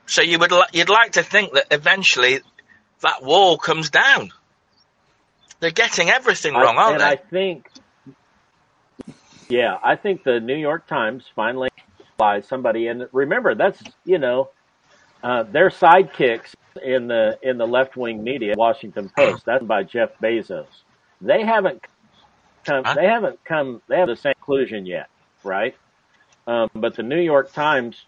[0.07, 2.41] So you would you'd like to think that eventually
[3.01, 4.31] that wall comes down.
[5.61, 7.07] They're getting everything wrong, I, aren't and they?
[7.07, 7.69] I think,
[9.49, 11.71] yeah, I think the New York Times finally
[12.17, 14.51] by somebody, and remember that's you know
[15.23, 19.45] uh, their sidekicks in the in the left wing media, Washington Post.
[19.45, 20.67] That's by Jeff Bezos.
[21.21, 21.85] they haven't
[22.65, 22.85] come.
[22.95, 23.83] They haven't come.
[23.89, 25.09] They have the same conclusion yet,
[25.43, 25.75] right?
[26.47, 28.05] Um, but the New York Times,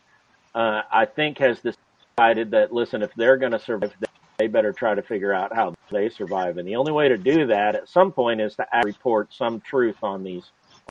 [0.54, 3.92] uh, I think, has decided that listen, if they're going to survive,
[4.40, 6.56] they better try to figure out how they survive.
[6.56, 9.96] And the only way to do that at some point is to report some truth
[10.02, 10.44] on these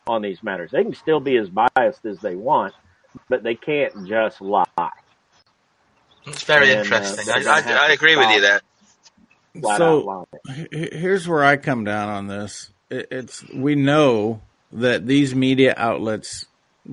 [0.06, 0.72] on these matters.
[0.72, 2.74] They can still be as biased as they want,
[3.28, 4.66] but they can't just lie.
[6.26, 7.30] It's very and, uh, interesting.
[7.30, 8.62] Uh, I, I, I agree with you there.
[9.62, 10.28] So
[10.72, 12.70] here's where I come down on this.
[12.92, 16.46] It's we know that these media outlets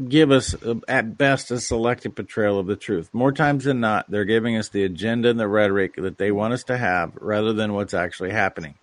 [0.08, 3.08] give us uh, at best a selective portrayal of the truth.
[3.12, 6.54] More times than not, they're giving us the agenda and the rhetoric that they want
[6.54, 8.74] us to have rather than what's actually happening.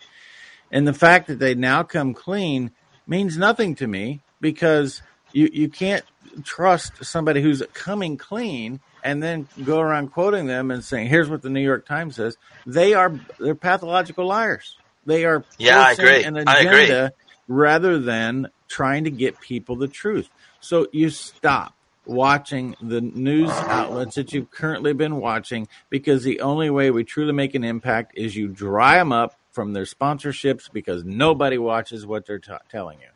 [0.71, 2.71] And the fact that they now come clean
[3.05, 6.03] means nothing to me because you, you can't
[6.43, 11.41] trust somebody who's coming clean and then go around quoting them and saying, "Here's what
[11.41, 14.77] the New York Times says." They are they're pathological liars.
[15.05, 16.23] They are yeah, I agree.
[16.23, 17.09] an agenda I agree.
[17.47, 20.29] rather than trying to get people the truth.
[20.63, 26.69] So you stop watching the news outlets that you've currently been watching because the only
[26.69, 31.03] way we truly make an impact is you dry them up from their sponsorships because
[31.03, 33.07] nobody watches what they're t- telling you.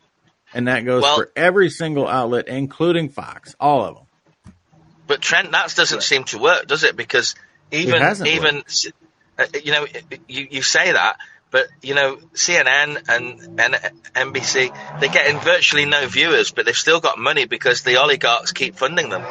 [0.52, 4.54] And that goes well, for every single outlet, including Fox, all of them.
[5.06, 6.96] But Trent, that doesn't seem to work, does it?
[6.96, 7.34] Because
[7.70, 8.62] even even
[9.38, 9.86] uh, you know
[10.28, 11.16] you you say that,
[11.50, 13.74] but you know CNN and, and
[14.14, 18.76] NBC they're getting virtually no viewers, but they've still got money because the oligarchs keep
[18.76, 19.24] funding them.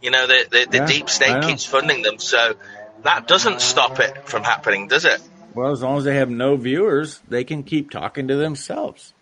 [0.00, 2.54] You know the the, the yeah, deep state keeps funding them, so
[3.02, 5.20] that doesn't stop it from happening, does it?
[5.54, 9.12] Well, as long as they have no viewers, they can keep talking to themselves.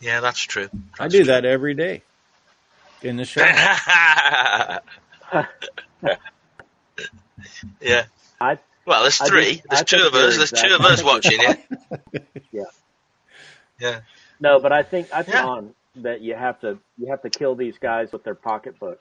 [0.00, 0.68] Yeah, that's true.
[0.72, 1.26] That's I do true.
[1.26, 2.02] that every day
[3.02, 3.42] in the show.
[7.80, 8.04] yeah.
[8.40, 8.58] I,
[8.90, 9.54] well, there's three.
[9.54, 10.36] Just, there's two of us.
[10.36, 12.26] There's two of us watching it.
[12.50, 12.64] yeah.
[13.78, 14.00] Yeah.
[14.40, 15.46] No, but I think I think yeah.
[15.46, 19.00] on that you have to you have to kill these guys with their pocketbook.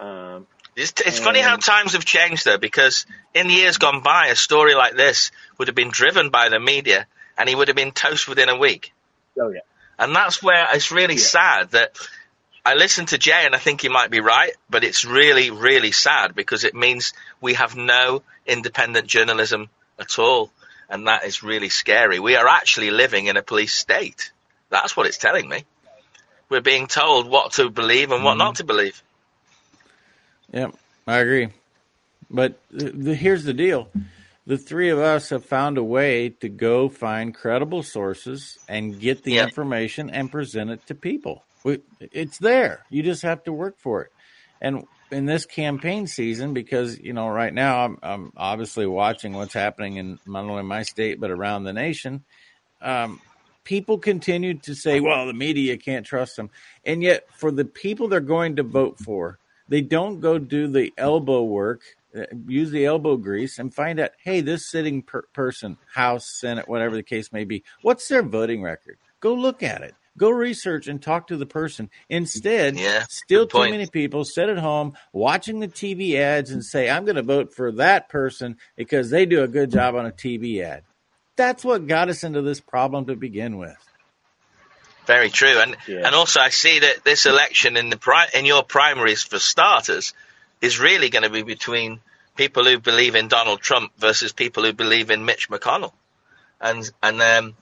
[0.00, 4.02] Um, it's, it's and, funny how times have changed though, because in the years gone
[4.02, 7.06] by, a story like this would have been driven by the media,
[7.38, 8.92] and he would have been toast within a week.
[9.40, 9.60] Oh yeah.
[9.96, 11.20] And that's where it's really yeah.
[11.20, 11.96] sad that
[12.68, 15.90] I listen to Jay and I think he might be right, but it's really, really
[15.90, 20.50] sad because it means we have no independent journalism at all.
[20.90, 22.20] And that is really scary.
[22.20, 24.32] We are actually living in a police state.
[24.68, 25.64] That's what it's telling me.
[26.50, 28.38] We're being told what to believe and what mm-hmm.
[28.40, 29.02] not to believe.
[30.52, 30.74] Yep,
[31.06, 31.48] I agree.
[32.28, 33.88] But the, the, here's the deal
[34.46, 39.22] the three of us have found a way to go find credible sources and get
[39.22, 41.44] the information and present it to people
[42.00, 42.84] it's there.
[42.90, 44.12] You just have to work for it.
[44.60, 49.54] And in this campaign season, because you know, right now I'm, I'm obviously watching what's
[49.54, 52.24] happening in not only my state but around the nation.
[52.80, 53.20] Um,
[53.64, 56.50] people continue to say, "Well, the media can't trust them,"
[56.84, 60.92] and yet for the people they're going to vote for, they don't go do the
[60.96, 61.82] elbow work,
[62.16, 66.68] uh, use the elbow grease, and find out, hey, this sitting per- person, House, Senate,
[66.68, 68.96] whatever the case may be, what's their voting record?
[69.20, 69.94] Go look at it.
[70.18, 71.88] Go research and talk to the person.
[72.08, 76.90] Instead, yeah, still too many people sit at home watching the TV ads and say,
[76.90, 80.10] I'm going to vote for that person because they do a good job on a
[80.10, 80.82] TV ad.
[81.36, 83.76] That's what got us into this problem to begin with.
[85.06, 86.02] Very true, and yeah.
[86.04, 90.12] and also I see that this election in the pri- in your primaries for starters
[90.60, 92.00] is really going to be between
[92.36, 95.92] people who believe in Donald Trump versus people who believe in Mitch McConnell,
[96.60, 97.56] and and um,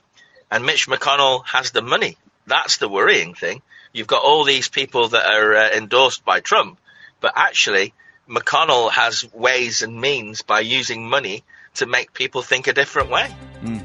[0.51, 3.61] and Mitch McConnell has the money that's the worrying thing.
[3.93, 6.79] You've got all these people that are uh, endorsed by Trump,
[7.21, 7.93] but actually,
[8.29, 11.43] McConnell has ways and means by using money
[11.75, 13.29] to make people think a different way.
[13.61, 13.83] Mm.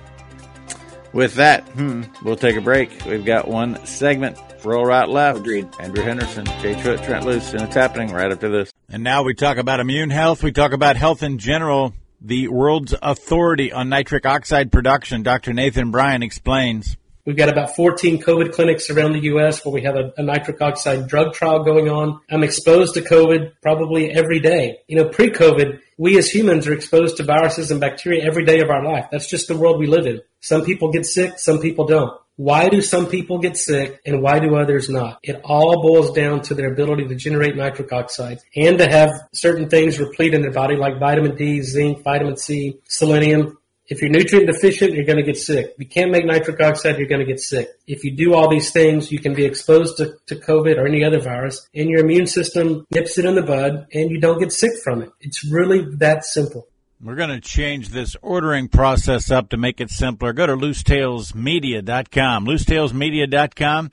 [1.13, 3.05] With that, hmm, we'll take a break.
[3.05, 4.39] We've got one segment.
[4.65, 5.41] Roll right left.
[5.41, 5.69] Agreed.
[5.79, 8.73] Andrew Henderson, Jay Truitt, Trent Loos, and it's happening right after this.
[8.89, 10.43] And now we talk about immune health.
[10.43, 11.93] We talk about health in general.
[12.21, 15.53] The world's authority on nitric oxide production, Dr.
[15.53, 16.97] Nathan Bryan explains.
[17.25, 19.65] We've got about 14 COVID clinics around the U.S.
[19.65, 22.21] where we have a, a, nitric oxide drug trial going on.
[22.29, 24.79] I'm exposed to COVID probably every day.
[24.89, 28.71] You know, pre-COVID, we as humans are exposed to viruses and bacteria every day of
[28.71, 29.07] our life.
[29.13, 30.21] That's just the world we live in.
[30.41, 32.13] Some people get sick, some people don't.
[32.37, 35.21] Why do some people get sick and why do others not?
[35.23, 39.69] It all boils down to their ability to generate nitric oxide and to have certain
[39.69, 43.59] things replete in their body like vitamin D, zinc, vitamin C, selenium,
[43.93, 45.67] if you're nutrient deficient, you're going to get sick.
[45.75, 47.69] If you can't make nitric oxide, you're going to get sick.
[47.87, 51.05] If you do all these things, you can be exposed to, to COVID or any
[51.05, 54.51] other virus, and your immune system nips it in the bud, and you don't get
[54.51, 55.11] sick from it.
[55.21, 56.67] It's really that simple.
[57.03, 60.33] We're going to change this ordering process up to make it simpler.
[60.33, 62.47] Go to loostalesmedia.com.
[62.47, 63.91] Loostalesmedia.com.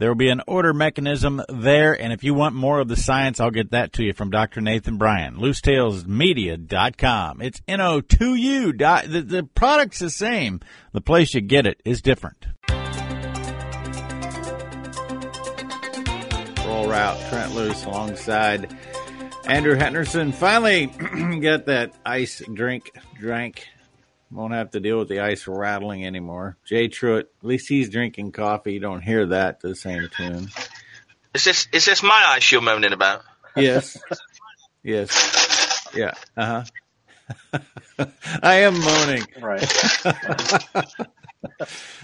[0.00, 3.38] There will be an order mechanism there, and if you want more of the science,
[3.38, 4.62] I'll get that to you from Dr.
[4.62, 5.36] Nathan Bryan.
[5.36, 7.42] LoostalesMedia.com.
[7.42, 8.72] It's N-O-2-U.
[8.72, 10.60] The, the product's the same.
[10.94, 12.46] The place you get it is different.
[16.64, 18.74] Rural Route, Trent Loos alongside
[19.44, 20.32] Andrew Henderson.
[20.32, 20.86] Finally
[21.42, 23.68] got that ice drink drank
[24.30, 26.56] won't have to deal with the ice rattling anymore.
[26.64, 28.74] Jay Truitt, at least he's drinking coffee.
[28.74, 30.48] You don't hear that to the same tune.
[31.34, 33.22] Is this is this my ice you're moaning about?
[33.56, 33.96] Yes.
[34.82, 35.88] yes.
[35.94, 36.14] Yeah.
[36.36, 36.64] Uh
[37.52, 37.58] huh.
[38.42, 39.26] I am moaning.
[39.40, 40.04] Right.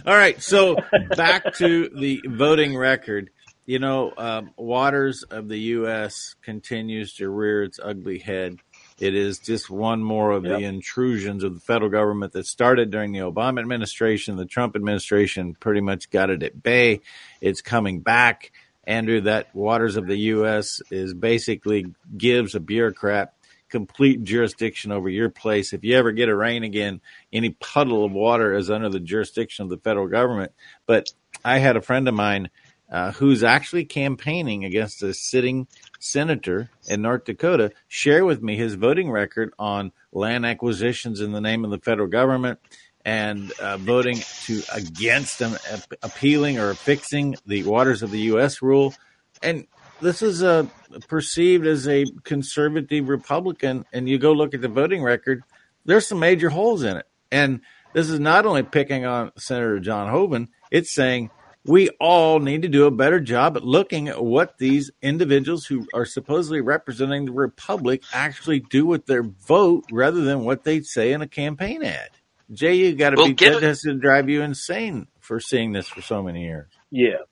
[0.06, 0.40] All right.
[0.42, 0.76] So
[1.16, 3.30] back to the voting record.
[3.64, 6.36] You know, um, waters of the U.S.
[6.42, 8.58] continues to rear its ugly head.
[8.98, 10.58] It is just one more of yep.
[10.58, 14.36] the intrusions of the federal government that started during the Obama administration.
[14.36, 17.00] The Trump administration pretty much got it at bay.
[17.40, 18.52] It's coming back.
[18.84, 20.80] Andrew, that waters of the U.S.
[20.90, 23.34] is basically gives a bureaucrat
[23.68, 25.72] complete jurisdiction over your place.
[25.72, 27.00] If you ever get a rain again,
[27.32, 30.52] any puddle of water is under the jurisdiction of the federal government.
[30.86, 31.10] But
[31.44, 32.50] I had a friend of mine
[32.90, 35.66] uh, who's actually campaigning against a sitting
[35.98, 41.40] senator in North Dakota, share with me his voting record on land acquisitions in the
[41.40, 42.58] name of the federal government
[43.04, 45.56] and uh, voting to against them
[46.02, 48.60] appealing or fixing the waters of the U.S.
[48.62, 48.94] rule.
[49.42, 49.66] And
[50.00, 50.68] this is a
[51.08, 55.42] perceived as a conservative Republican, and you go look at the voting record,
[55.84, 57.06] there's some major holes in it.
[57.30, 57.60] And
[57.92, 61.30] this is not only picking on Senator John Hoeven, it's saying
[61.66, 65.86] we all need to do a better job at looking at what these individuals who
[65.92, 71.12] are supposedly representing the republic actually do with their vote rather than what they say
[71.12, 72.10] in a campaign ad.
[72.52, 75.88] Jay, you got to well, be that has to drive you insane for seeing this
[75.88, 76.70] for so many years.
[76.90, 77.24] Yeah,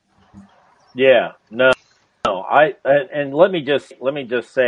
[0.94, 1.70] yeah, no,
[2.26, 2.40] no.
[2.40, 4.66] I and, and let me just let me just say,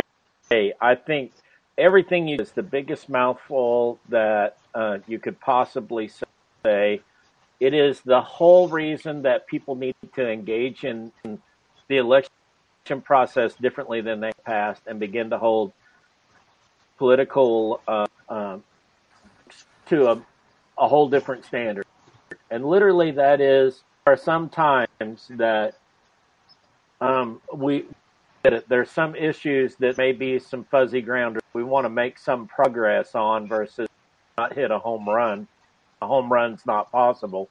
[0.49, 1.33] hey, I think
[1.77, 6.09] everything is the biggest mouthful that uh, you could possibly
[6.63, 7.01] say
[7.59, 11.11] it is the whole reason that people need to engage in
[11.87, 12.31] the election
[13.03, 15.73] process differently than they passed and begin to hold
[16.97, 18.57] political uh, uh,
[19.87, 20.21] to a,
[20.77, 21.85] a whole different standard.
[22.49, 25.75] And literally, that is, there are some times that
[27.01, 27.85] um, we
[28.69, 33.13] there's some issues that may be some fuzzy ground we want to make some progress
[33.13, 33.89] on versus
[34.37, 35.47] not hit a home run
[36.01, 37.49] a home run's not possible.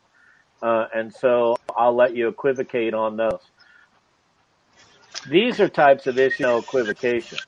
[0.63, 3.41] Uh, and so I'll let you equivocate on those.
[5.29, 7.39] These are types of issue no equivocation.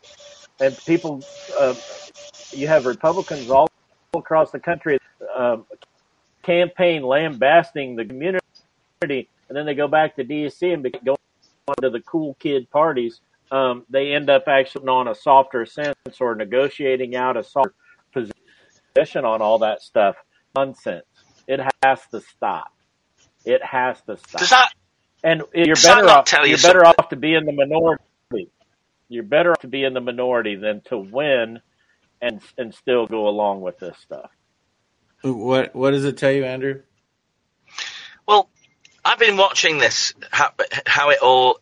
[0.61, 1.23] And people,
[1.59, 1.75] uh,
[2.51, 3.69] you have Republicans all
[4.15, 4.99] across the country
[5.37, 5.65] um,
[6.43, 8.41] campaign lambasting the community,
[9.01, 10.71] and then they go back to D.C.
[10.71, 11.17] and go
[11.81, 13.21] to the cool kid parties.
[13.51, 17.75] Um, they end up actually on a softer sense or negotiating out a softer
[18.13, 20.17] position on all that stuff
[20.55, 21.05] nonsense.
[21.47, 22.73] It has to stop.
[23.45, 24.41] It has to stop.
[24.41, 24.73] Does that,
[25.25, 26.31] and you're better off.
[26.33, 26.95] You're you better something?
[26.99, 28.05] off to be in the minority.
[29.09, 31.61] You're better off to be in the minority than to win,
[32.21, 34.31] and and still go along with this stuff.
[35.23, 36.83] What What does it tell you, Andrew?
[38.27, 38.51] Well,
[39.05, 40.53] I've been watching this how,
[40.87, 41.61] how it all.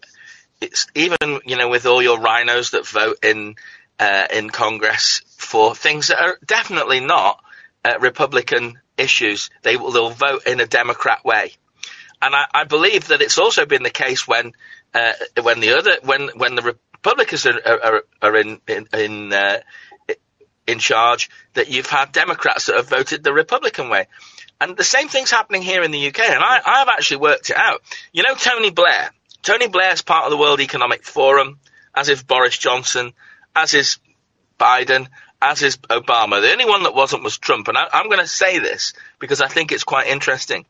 [0.61, 3.55] It's even you know with all your RINOs that vote in
[4.01, 7.43] uh, in Congress for things that are definitely not
[7.87, 11.53] uh, Republican issues, they will they'll vote in a Democrat way.
[12.21, 14.53] And I, I believe that it's also been the case when
[14.93, 15.13] uh,
[15.43, 19.61] when the other when when the Republicans are, are, are in in in, uh,
[20.67, 24.09] in charge that you've had Democrats that have voted the Republican way.
[24.61, 26.21] And the same thing's happening here in the UK.
[26.21, 27.83] And I, I've actually worked it out.
[28.13, 29.11] You know, Tony Blair.
[29.43, 31.61] Tony Blair's part of the World Economic Forum,
[31.95, 33.13] as is Boris Johnson,
[33.55, 33.99] as is
[34.59, 35.09] Biden,
[35.41, 36.41] as is Obama.
[36.41, 37.69] The only one that wasn't was Trump.
[37.69, 40.65] And I, I'm going to say this because I think it's quite interesting.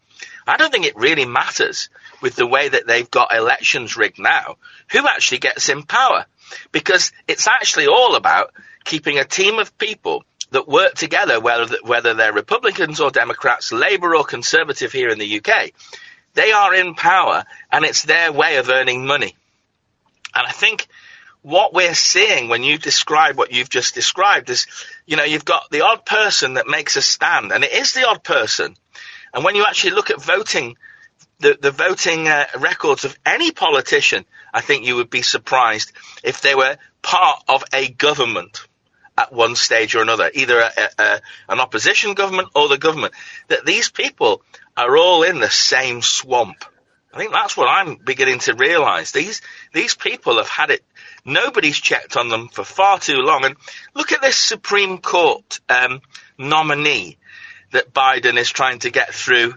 [0.47, 1.89] I don't think it really matters
[2.23, 4.57] with the way that they've got elections rigged now
[4.91, 6.27] who actually gets in power
[6.73, 8.53] because it's actually all about
[8.85, 14.15] keeping a team of people that work together, whether, whether they're Republicans or Democrats, Labour
[14.15, 15.73] or Conservative here in the UK.
[16.35, 19.35] They are in power and it's their way of earning money.
[20.35, 20.87] And I think
[21.47, 24.67] what we're seeing when you describe what you've just described is,
[25.07, 28.07] you know, you've got the odd person that makes a stand and it is the
[28.07, 28.77] odd person
[29.33, 30.77] and when you actually look at voting,
[31.41, 35.93] the, the voting uh, records of any politician, I think you would be surprised
[36.25, 38.67] if they were part of a government.
[39.19, 43.15] at one stage or another, either a, a, an opposition government or the government,
[43.49, 44.43] that these people
[44.77, 46.65] are all in the same swamp.
[47.13, 49.13] I think that's what I'm beginning to realise.
[49.13, 49.41] These
[49.73, 50.83] these people have had it.
[51.27, 53.45] Nobody's checked on them for far too long.
[53.45, 53.57] And
[53.95, 56.01] look at this Supreme Court um,
[56.39, 57.19] nominee
[57.73, 59.55] that Biden is trying to get through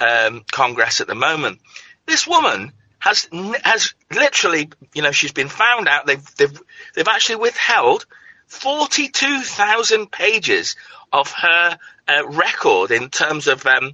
[0.00, 1.60] um, Congress at the moment.
[2.06, 3.28] This woman has
[3.62, 6.06] has literally, you know, she's been found out.
[6.06, 6.62] They've they've
[6.94, 8.06] they've actually withheld
[8.46, 10.76] forty two thousand pages
[11.12, 13.92] of her uh, record in terms of um,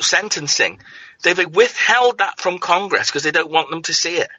[0.00, 0.80] sentencing.
[1.22, 4.30] They've withheld that from Congress because they don't want them to see it.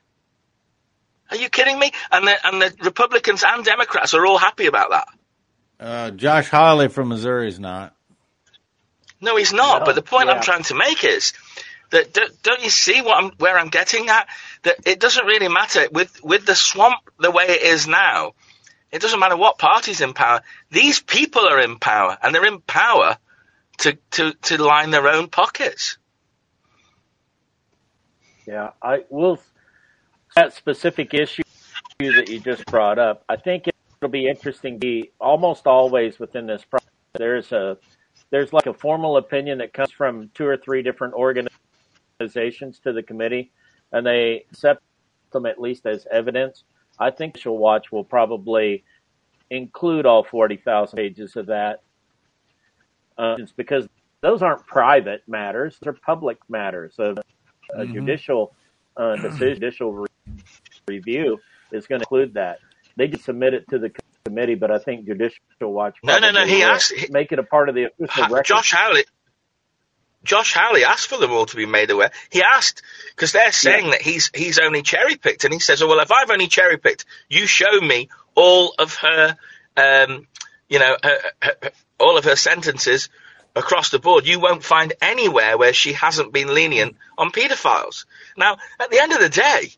[1.32, 1.92] Are you kidding me?
[2.12, 5.08] And the and the Republicans and Democrats are all happy about that.
[5.80, 7.96] Uh, Josh Hawley from Missouri is not.
[9.22, 9.80] No, he's not.
[9.80, 10.34] No, but the point yeah.
[10.34, 11.34] I'm trying to make is
[11.92, 14.28] that don't, don't you see what I'm, where I'm getting at?
[14.64, 18.34] That it doesn't really matter with with the swamp the way it is now.
[18.92, 20.42] It doesn't matter what party's in power.
[20.70, 23.18] These people are in power, and they're in power
[23.80, 25.98] to to to line their own pockets.
[28.46, 29.40] Yeah, I will.
[30.36, 31.44] That specific issue
[32.00, 34.76] that you just brought up, I think it'll be interesting.
[34.76, 37.78] To be almost always within this process, there's a
[38.30, 43.04] there's like a formal opinion that comes from two or three different organizations to the
[43.04, 43.52] committee,
[43.92, 44.82] and they accept
[45.34, 46.64] them at least as evidence.
[46.98, 48.86] I think she'll watch will probably
[49.50, 51.82] include all forty thousand pages of that,
[53.18, 53.86] uh, it's because
[54.22, 56.98] those aren't private matters; they're public matters.
[57.00, 57.16] A
[57.76, 57.94] Mhm.
[57.94, 58.56] judicial
[58.98, 60.08] uh, decision, judicial
[60.96, 61.39] review
[61.72, 62.60] is going to include that.
[62.98, 63.92] They just submit it to the
[64.26, 65.98] committee, but I think judicial watch.
[66.04, 68.46] No, no, no, he asked- he- make it a part of the official record.
[68.46, 69.06] Josh Hawley.
[70.24, 72.12] Josh Hawley asked for them all to be made aware.
[72.30, 72.84] He asked
[73.16, 76.12] because they're saying that he's he's only cherry picked, and he says, "Oh well, if
[76.12, 79.36] I've only cherry picked, you show me all of her,
[79.78, 80.28] um,
[80.70, 83.10] you know, her, her, her- all of her sentences
[83.56, 84.28] across the board.
[84.28, 88.06] You won't find anywhere where she hasn't been lenient on paedophiles."
[88.38, 89.74] Now, at the end of the day,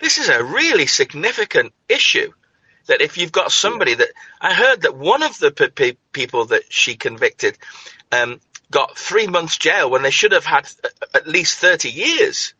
[0.00, 2.32] this is a really significant issue.
[2.86, 4.08] That if you've got somebody that
[4.40, 7.58] I heard that one of the pe- pe- people that she convicted
[8.10, 8.40] um,
[8.70, 12.54] got three months jail when they should have had a- at least 30 years.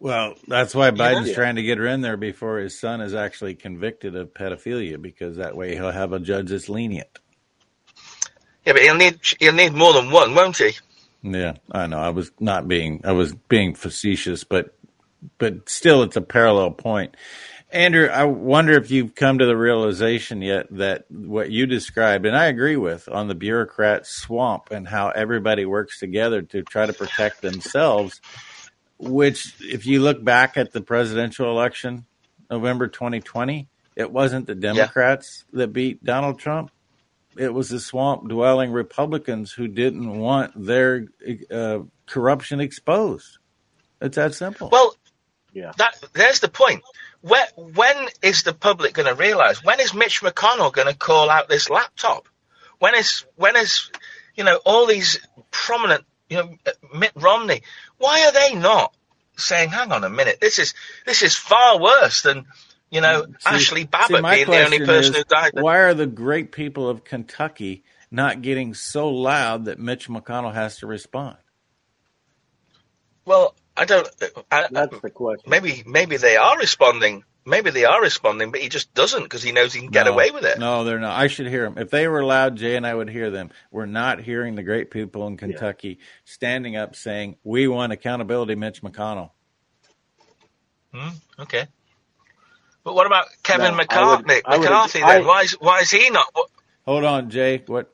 [0.00, 1.34] Well, that's why Biden's Yeah.
[1.36, 5.36] trying to get her in there before his son is actually convicted of pedophilia, because
[5.36, 7.20] that way he'll have a judge that's lenient.
[8.66, 10.72] Yeah, but he'll need he'll need more than one, won't he?
[11.22, 11.98] Yeah, I know.
[11.98, 14.74] I was not being I was being facetious, but
[15.38, 17.16] but still, it's a parallel point.
[17.70, 22.36] Andrew, I wonder if you've come to the realization yet that what you described, and
[22.36, 26.92] I agree with, on the bureaucrat swamp and how everybody works together to try to
[26.92, 28.20] protect themselves.
[28.96, 32.06] Which, if you look back at the presidential election,
[32.48, 33.66] November 2020,
[33.96, 36.70] it wasn't the Democrats that beat Donald Trump.
[37.36, 41.06] It was the swamp dwelling Republicans who didn't want their
[41.50, 43.38] uh, corruption exposed.
[44.00, 44.68] It's that simple.
[44.70, 44.94] Well,
[45.54, 45.72] Yeah.
[45.78, 46.82] that there's the point.
[47.20, 49.64] Where, when is the public going to realise?
[49.64, 52.28] When is Mitch McConnell going to call out this laptop?
[52.80, 53.90] When is when is
[54.34, 57.62] you know all these prominent you know uh, Mitt Romney?
[57.98, 58.94] Why are they not
[59.36, 60.74] saying, "Hang on a minute, this is
[61.06, 62.44] this is far worse than
[62.90, 65.52] you know mm, See- Ashli Babbitt my being the only person is, who died"?
[65.54, 70.78] Why are the great people of Kentucky not getting so loud that Mitch McConnell has
[70.78, 71.36] to respond?
[73.24, 74.08] Well, I don't.
[74.50, 75.50] I, That's the question.
[75.50, 77.24] maybe maybe they are responding.
[77.46, 80.12] Maybe they are responding, but he just doesn't because he knows he can get No,
[80.12, 80.58] away with it.
[80.58, 81.18] No, they're not.
[81.18, 81.76] I should hear them.
[81.76, 83.50] If they were loud, Jay and I would hear them.
[83.70, 88.80] We're not hearing the great people in Kentucky standing up saying, "We want accountability, Mitch
[88.80, 89.30] McConnell."
[90.94, 91.08] Hmm,
[91.40, 91.66] okay.
[92.84, 93.76] But what about Kevin No, I would-
[94.26, 94.40] McCarthy?
[94.46, 95.26] Would- McCarthy I- then?
[95.26, 96.26] Why is why is he not?
[96.32, 96.48] What,
[96.86, 97.62] Hold on, Jay.
[97.66, 97.92] What?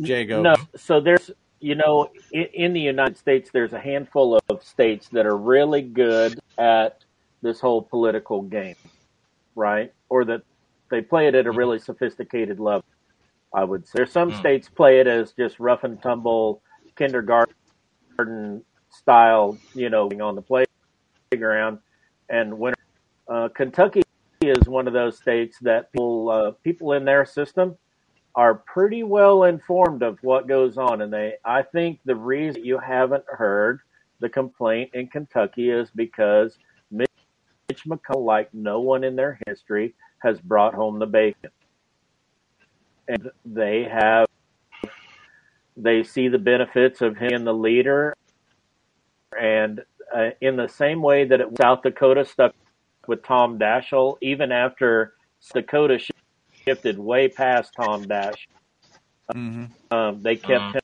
[0.00, 0.42] Jay, go.
[0.42, 1.30] No, so there's,
[1.64, 5.80] you know, in, in the United States, there's a handful of states that are really
[5.80, 6.98] good at
[7.40, 8.74] this whole political game,
[9.56, 9.90] right?
[10.10, 10.42] Or that
[10.90, 12.82] they play it at a really sophisticated level.
[13.54, 14.38] I would say there's some Mm.
[14.40, 16.60] states play it as just rough and tumble
[16.98, 17.46] kindergarten
[18.90, 20.66] style, you know, being on the
[21.32, 21.78] playground
[22.28, 22.76] and winter.
[23.26, 24.02] Uh, Kentucky
[24.42, 27.78] is one of those states that people uh, people in their system
[28.36, 31.34] are pretty well informed of what goes on, and they.
[31.44, 33.80] I think the reason you haven't heard
[34.20, 36.58] the complaint in Kentucky is because
[36.90, 37.08] Mitch
[37.86, 41.50] McConnell, like no one in their history, has brought home the bacon,
[43.08, 44.26] and they have.
[45.76, 48.14] They see the benefits of him being the leader,
[49.40, 49.82] and
[50.14, 52.54] uh, in the same way that it, South Dakota stuck
[53.08, 55.14] with Tom Daschle, even after
[55.52, 55.98] Dakota
[56.64, 58.48] shifted way past Tom Dash.
[59.32, 59.94] Mm-hmm.
[59.94, 60.76] Um, they kept mm-hmm.
[60.76, 60.82] him,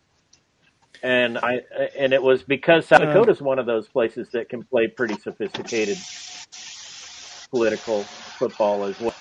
[1.02, 1.60] and I
[1.98, 5.16] and it was because South Dakota is one of those places that can play pretty
[5.16, 5.98] sophisticated
[7.50, 9.14] political football as well.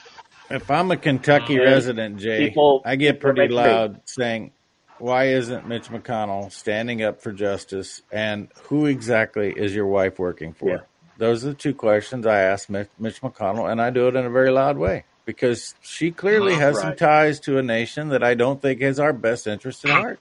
[0.50, 4.52] If I'm a Kentucky and resident, Jay, people, I get pretty loud saying,
[5.00, 10.54] "Why isn't Mitch McConnell standing up for justice?" And who exactly is your wife working
[10.54, 10.70] for?
[10.70, 10.78] Yeah.
[11.18, 14.26] Those are the two questions I ask Mitch, Mitch McConnell, and I do it in
[14.26, 16.82] a very loud way because she clearly has right.
[16.82, 20.20] some ties to a nation that I don't think has our best interest at heart.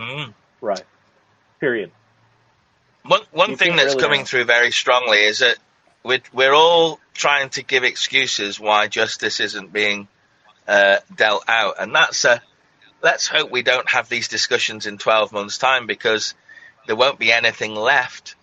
[0.00, 0.32] Mm.
[0.62, 0.82] Right.
[1.60, 1.90] Period.
[3.02, 5.58] One one you thing that's really coming through very strongly is that
[6.02, 10.08] we're, we're all trying to give excuses why justice isn't being
[10.66, 12.40] uh, dealt out, and that's a.
[13.02, 16.32] Let's hope we don't have these discussions in 12 months' time because
[16.86, 18.34] there won't be anything left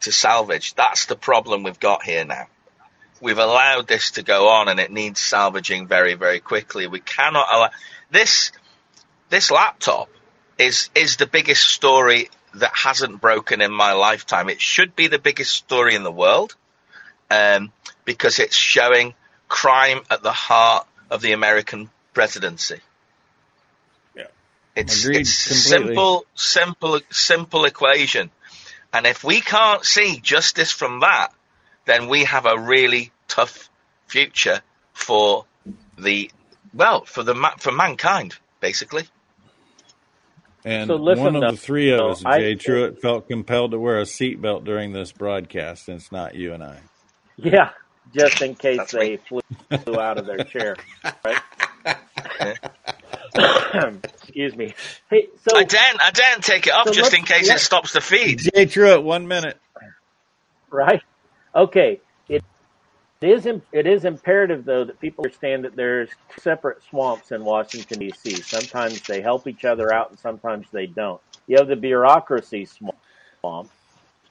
[0.00, 0.74] to salvage.
[0.74, 2.48] That's the problem we've got here now.
[3.20, 6.86] We've allowed this to go on and it needs salvaging very, very quickly.
[6.86, 7.70] We cannot allow
[8.10, 8.52] this,
[9.30, 10.08] this laptop
[10.58, 14.48] is, is the biggest story that hasn't broken in my lifetime.
[14.48, 16.54] It should be the biggest story in the world,
[17.30, 17.72] um,
[18.04, 19.14] because it's showing
[19.48, 22.80] crime at the heart of the American presidency.
[24.16, 24.26] Yeah.
[24.76, 28.30] It's, Agreed it's simple, simple, simple equation.
[28.92, 31.32] And if we can't see justice from that,
[31.86, 33.68] then we have a really tough
[34.06, 34.60] future
[34.92, 35.44] for
[35.98, 36.30] the
[36.72, 39.04] well for the for mankind, basically.
[40.64, 43.98] And so one of the three of us, I, Jay Truitt, felt compelled to wear
[43.98, 46.78] a seatbelt during this broadcast, and it's not you and I.
[47.36, 47.70] Yeah,
[48.14, 49.42] just in case they flew,
[49.82, 50.76] flew out of their chair.
[51.22, 51.42] Right?
[54.22, 54.74] Excuse me.
[55.10, 57.92] Hey, so I daren't, I daren't take it off so just in case it stops
[57.92, 58.38] the feed.
[58.38, 59.58] Jay Truitt, one minute.
[60.70, 61.02] Right.
[61.54, 62.00] Okay.
[62.28, 62.42] It
[63.20, 68.34] is it is imperative though that people understand that there's separate swamps in Washington D.C.
[68.42, 71.22] Sometimes they help each other out, and sometimes they don't.
[71.46, 73.70] You have the bureaucracy swamp,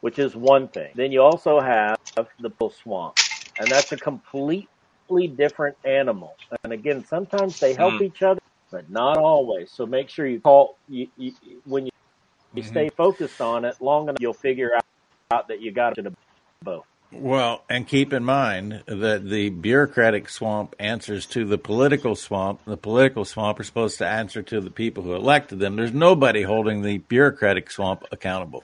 [0.01, 0.91] which is one thing.
[0.93, 1.97] Then you also have
[2.39, 3.17] the bull swamp,
[3.57, 6.35] and that's a completely different animal.
[6.63, 8.03] And again, sometimes they help mm.
[8.03, 9.71] each other, but not always.
[9.71, 11.33] So make sure you call you, you
[11.65, 11.91] when you,
[12.53, 12.71] you mm-hmm.
[12.71, 14.85] stay focused on it long enough, you'll figure out,
[15.31, 16.13] out that you got to
[16.61, 16.85] both.
[17.15, 22.61] Well, and keep in mind that the bureaucratic swamp answers to the political swamp.
[22.65, 25.75] The political swamp are supposed to answer to the people who elected them.
[25.75, 28.63] There's nobody holding the bureaucratic swamp accountable.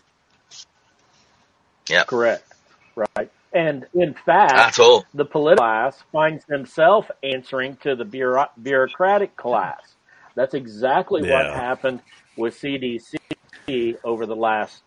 [1.88, 2.04] Yeah.
[2.04, 2.54] Correct.
[2.96, 3.32] Right.
[3.54, 9.96] And in fact, the political class finds themselves answering to the bureau- bureaucratic class.
[10.36, 11.34] That's exactly yeah.
[11.34, 12.02] what happened
[12.38, 14.84] with CDC over the last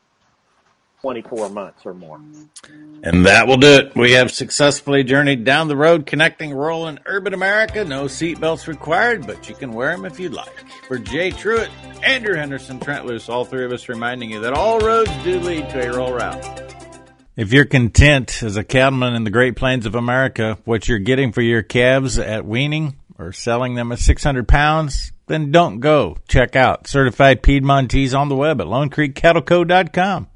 [1.03, 2.21] 24 months or more.
[3.03, 3.97] And that will do it.
[3.97, 7.85] We have successfully journeyed down the road connecting rural and urban America.
[7.85, 10.65] No seatbelts required, but you can wear them if you'd like.
[10.87, 11.69] For Jay Truitt,
[12.05, 15.69] Andrew Henderson, Trent Loos, all three of us reminding you that all roads do lead
[15.71, 16.73] to a rural route.
[17.35, 21.33] If you're content as a cattleman in the Great Plains of America, what you're getting
[21.33, 26.19] for your calves at weaning or selling them at 600 pounds, then don't go.
[26.29, 30.29] Check out Certified Piedmontese on the web at LoneCreekCattleCo.com.